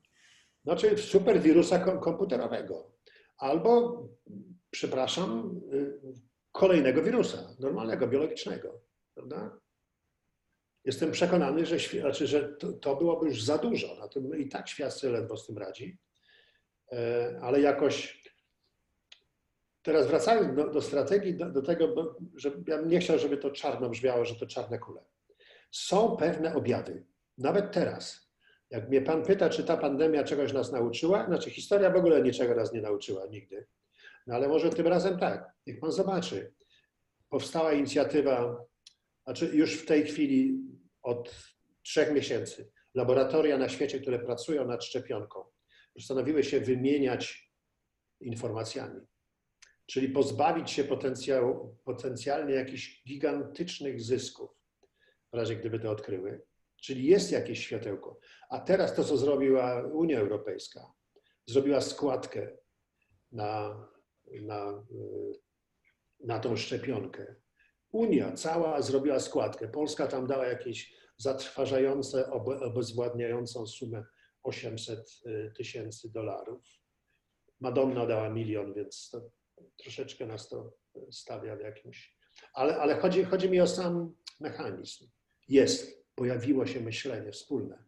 [0.64, 2.92] Znaczy super wirusa komputerowego.
[3.38, 4.02] Albo,
[4.70, 6.00] przepraszam, y,
[6.52, 8.80] kolejnego wirusa, normalnego, biologicznego.
[9.14, 9.58] Prawda?
[10.84, 13.94] Jestem przekonany, że, znaczy, że to, to byłoby już za dużo.
[13.94, 15.98] Na tym i tak świat sobie ledwo z tym radzi.
[16.92, 18.24] E, ale jakoś
[19.82, 23.36] teraz wracając do, do strategii, do, do tego, bo, że ja bym nie chciał, żeby
[23.36, 25.04] to czarno brzmiało, że to czarne kule.
[25.70, 27.06] Są pewne objawy,
[27.38, 28.30] nawet teraz.
[28.70, 32.54] Jak mnie pan pyta, czy ta pandemia czegoś nas nauczyła, znaczy historia w ogóle niczego
[32.54, 33.66] nas nie nauczyła nigdy.
[34.26, 35.52] No ale może tym razem tak.
[35.66, 36.52] Niech pan zobaczy.
[37.28, 38.64] Powstała inicjatywa,
[39.24, 40.58] znaczy już w tej chwili
[41.02, 41.34] od
[41.82, 45.44] trzech miesięcy laboratoria na świecie, które pracują nad szczepionką,
[45.94, 47.52] postanowiły się wymieniać
[48.20, 49.00] informacjami.
[49.86, 54.50] Czyli pozbawić się potencjału, potencjalnie jakichś gigantycznych zysków,
[55.32, 56.42] w razie gdyby to odkryły.
[56.76, 58.18] Czyli jest jakieś światełko.
[58.50, 60.92] A teraz to, co zrobiła Unia Europejska,
[61.46, 62.56] zrobiła składkę
[63.32, 63.86] na,
[64.42, 64.84] na,
[66.20, 67.36] na tą szczepionkę.
[67.92, 69.68] Unia cała zrobiła składkę.
[69.68, 72.30] Polska tam dała jakieś zatrważające,
[72.60, 74.04] obezwładniającą sumę
[74.42, 76.64] 800 y, tysięcy dolarów.
[77.60, 79.30] Madonna dała milion, więc to
[79.76, 80.72] troszeczkę nas to
[81.10, 82.16] stawia w jakimś.
[82.54, 85.08] Ale, ale chodzi, chodzi mi o sam mechanizm.
[85.48, 87.84] Jest, pojawiło się myślenie wspólne,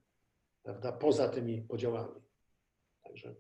[0.62, 2.20] prawda, poza tymi podziałami.
[3.03, 3.34] Także.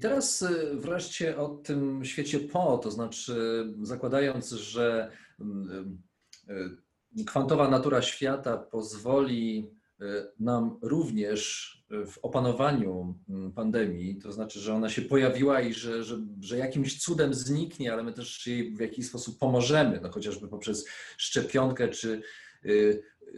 [0.00, 5.10] I teraz y, wreszcie o tym świecie po, to znaczy zakładając, że
[7.18, 9.70] y, kwantowa natura świata pozwoli
[10.00, 10.04] y,
[10.38, 16.18] nam również w opanowaniu mm, pandemii, to znaczy, że ona się pojawiła i że, że,
[16.40, 20.88] że jakimś cudem zniknie, ale my też jej w jakiś sposób pomożemy, no chociażby poprzez
[21.16, 22.22] szczepionkę czy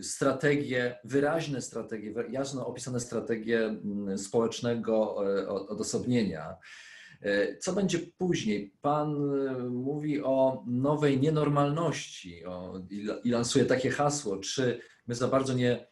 [0.01, 6.57] strategie, wyraźne strategie, jasno opisane strategie mm, społecznego e, odosobnienia.
[7.23, 8.75] E, co będzie później?
[8.81, 12.81] Pan e, mówi o nowej nienormalności o,
[13.25, 14.37] i lansuje takie hasło.
[14.39, 15.87] Czy my za bardzo nie,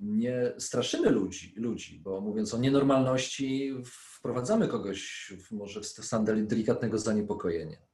[0.00, 3.74] nie straszymy ludzi, ludzi, bo mówiąc o nienormalności,
[4.18, 7.89] wprowadzamy kogoś w, może w stan delikatnego zaniepokojenia?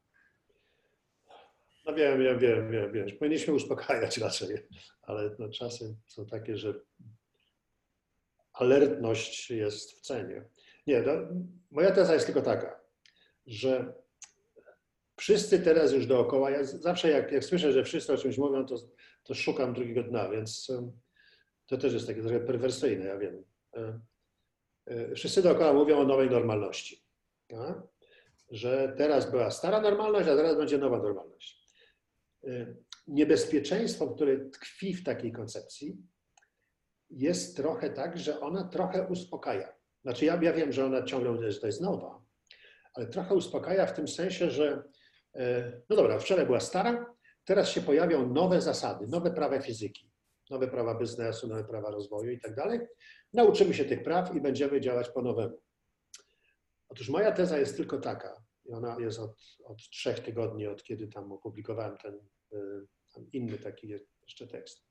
[1.86, 2.38] No wiem, wiem,
[2.70, 3.06] wiem, wiem.
[3.18, 4.56] Powinniśmy uspokajać raczej,
[5.02, 6.74] ale no, czasy są takie, że
[8.52, 10.44] alertność jest w cenie.
[10.86, 11.12] Nie, no,
[11.70, 12.80] moja teza jest tylko taka,
[13.46, 13.94] że
[15.16, 18.76] wszyscy teraz już dookoła, ja zawsze jak, jak słyszę, że wszyscy o czymś mówią, to,
[19.24, 20.72] to szukam drugiego dna, więc
[21.66, 23.44] to też jest takie trochę perwersyjne, ja wiem.
[23.76, 24.00] E,
[24.86, 27.04] e, wszyscy dookoła mówią o nowej normalności.
[27.48, 27.82] Tak?
[28.50, 31.65] Że teraz była stara normalność, a teraz będzie nowa normalność.
[32.46, 32.76] Y,
[33.06, 35.96] niebezpieczeństwo, które tkwi w takiej koncepcji,
[37.10, 39.72] jest trochę tak, że ona trochę uspokaja.
[40.02, 42.22] Znaczy, ja, ja wiem, że ona ciągle że to jest nowa,
[42.94, 44.82] ale trochę uspokaja w tym sensie, że
[45.36, 50.10] y, no dobra, wczoraj była stara, teraz się pojawią nowe zasady, nowe prawa fizyki,
[50.50, 52.80] nowe prawa biznesu, nowe prawa rozwoju i tak dalej.
[53.32, 55.60] Nauczymy się tych praw i będziemy działać po nowemu.
[56.88, 61.08] Otóż moja teza jest tylko taka, i ona jest od, od trzech tygodni, od kiedy
[61.08, 62.20] tam opublikowałem ten
[63.32, 63.88] inny taki
[64.22, 64.86] jeszcze tekst,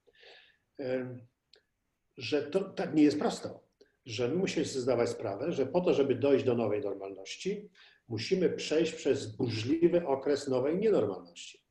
[2.18, 3.64] że to tak nie jest prosto,
[4.06, 7.70] że my musimy sobie zdawać sprawę, że po to, żeby dojść do nowej normalności,
[8.08, 11.66] musimy przejść przez burzliwy okres nowej nienormalności.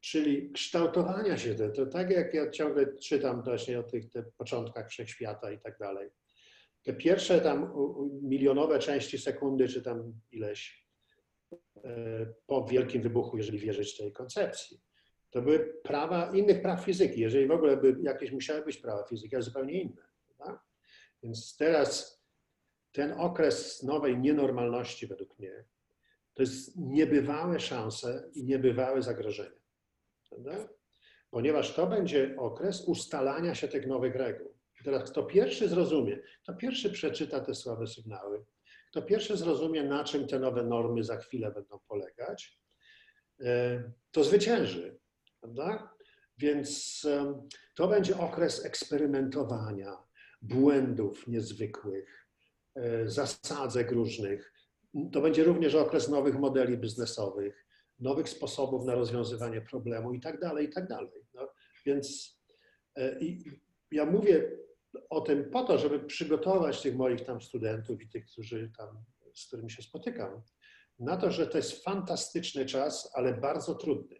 [0.00, 4.04] Czyli kształtowania się, to, to tak jak ja ciągle czytam właśnie o tych
[4.36, 6.10] początkach wszechświata i tak dalej.
[6.82, 7.72] Te pierwsze tam
[8.22, 10.87] milionowe części sekundy, czy tam ileś, E,
[12.46, 14.80] po wielkim wybuchu, jeżeli wierzyć tej koncepcji.
[15.30, 17.20] To były prawa innych praw fizyki.
[17.20, 20.02] Jeżeli w ogóle by jakieś musiały być prawa fizyki, ale zupełnie inne.
[20.26, 20.62] Prawda?
[21.22, 22.22] Więc teraz
[22.92, 25.64] ten okres nowej nienormalności według mnie
[26.34, 29.60] to jest niebywałe szanse i niebywałe zagrożenie.
[30.28, 30.68] Prawda?
[31.30, 34.54] Ponieważ to będzie okres ustalania się tych nowych reguł.
[34.80, 38.44] I teraz kto pierwszy zrozumie, kto pierwszy przeczyta te słabe sygnały,
[38.90, 42.58] kto pierwszy zrozumie, na czym te nowe normy za chwilę będą polegać,
[43.40, 44.98] e, to zwycięży.
[45.40, 45.94] Prawda?
[46.38, 47.02] Więc
[47.74, 49.96] to będzie okres eksperymentowania,
[50.42, 52.28] błędów niezwykłych,
[52.74, 54.52] e, zasadzek różnych.
[55.12, 57.66] To będzie również okres nowych modeli biznesowych,
[57.98, 61.26] nowych sposobów na rozwiązywanie problemu i tak dalej, i tak dalej.
[61.34, 61.48] No,
[61.86, 62.38] więc
[62.96, 63.44] e, i
[63.90, 64.50] ja mówię
[65.10, 69.46] o tym po to, żeby przygotować tych moich tam studentów i tych, którzy tam, z
[69.46, 70.42] którymi się spotykam,
[70.98, 74.16] na to, że to jest fantastyczny czas, ale bardzo trudny.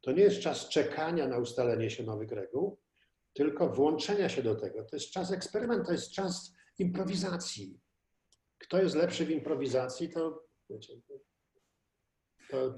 [0.00, 2.78] To nie jest czas czekania na ustalenie się nowych reguł,
[3.32, 4.84] tylko włączenia się do tego.
[4.84, 7.80] To jest czas eksperymentu, to jest czas improwizacji.
[8.58, 10.92] Kto jest lepszy w improwizacji, to wiecie.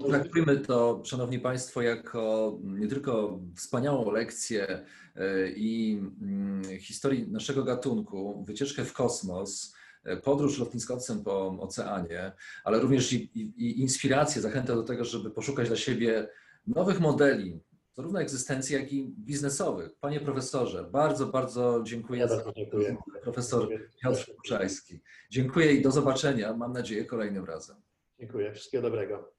[0.09, 8.43] Traktujmy to, Szanowni Państwo, jako nie tylko wspaniałą lekcję e, i mm, historii naszego gatunku,
[8.47, 12.31] wycieczkę w kosmos, e, podróż lotniskowcem po oceanie,
[12.63, 16.29] ale również i, i, inspirację, zachętę do tego, żeby poszukać dla siebie
[16.67, 17.59] nowych modeli,
[17.97, 19.95] zarówno egzystencji, jak i biznesowych.
[19.99, 22.19] Panie profesorze, bardzo, bardzo dziękuję.
[22.19, 22.97] Ja za bardzo dziękuję.
[23.23, 23.69] Profesor
[24.03, 25.01] Piotr Puczajski.
[25.29, 26.53] Dziękuję i do zobaczenia.
[26.53, 27.75] Mam nadzieję kolejnym razem.
[28.19, 28.53] Dziękuję.
[28.53, 29.36] Wszystkiego dobrego.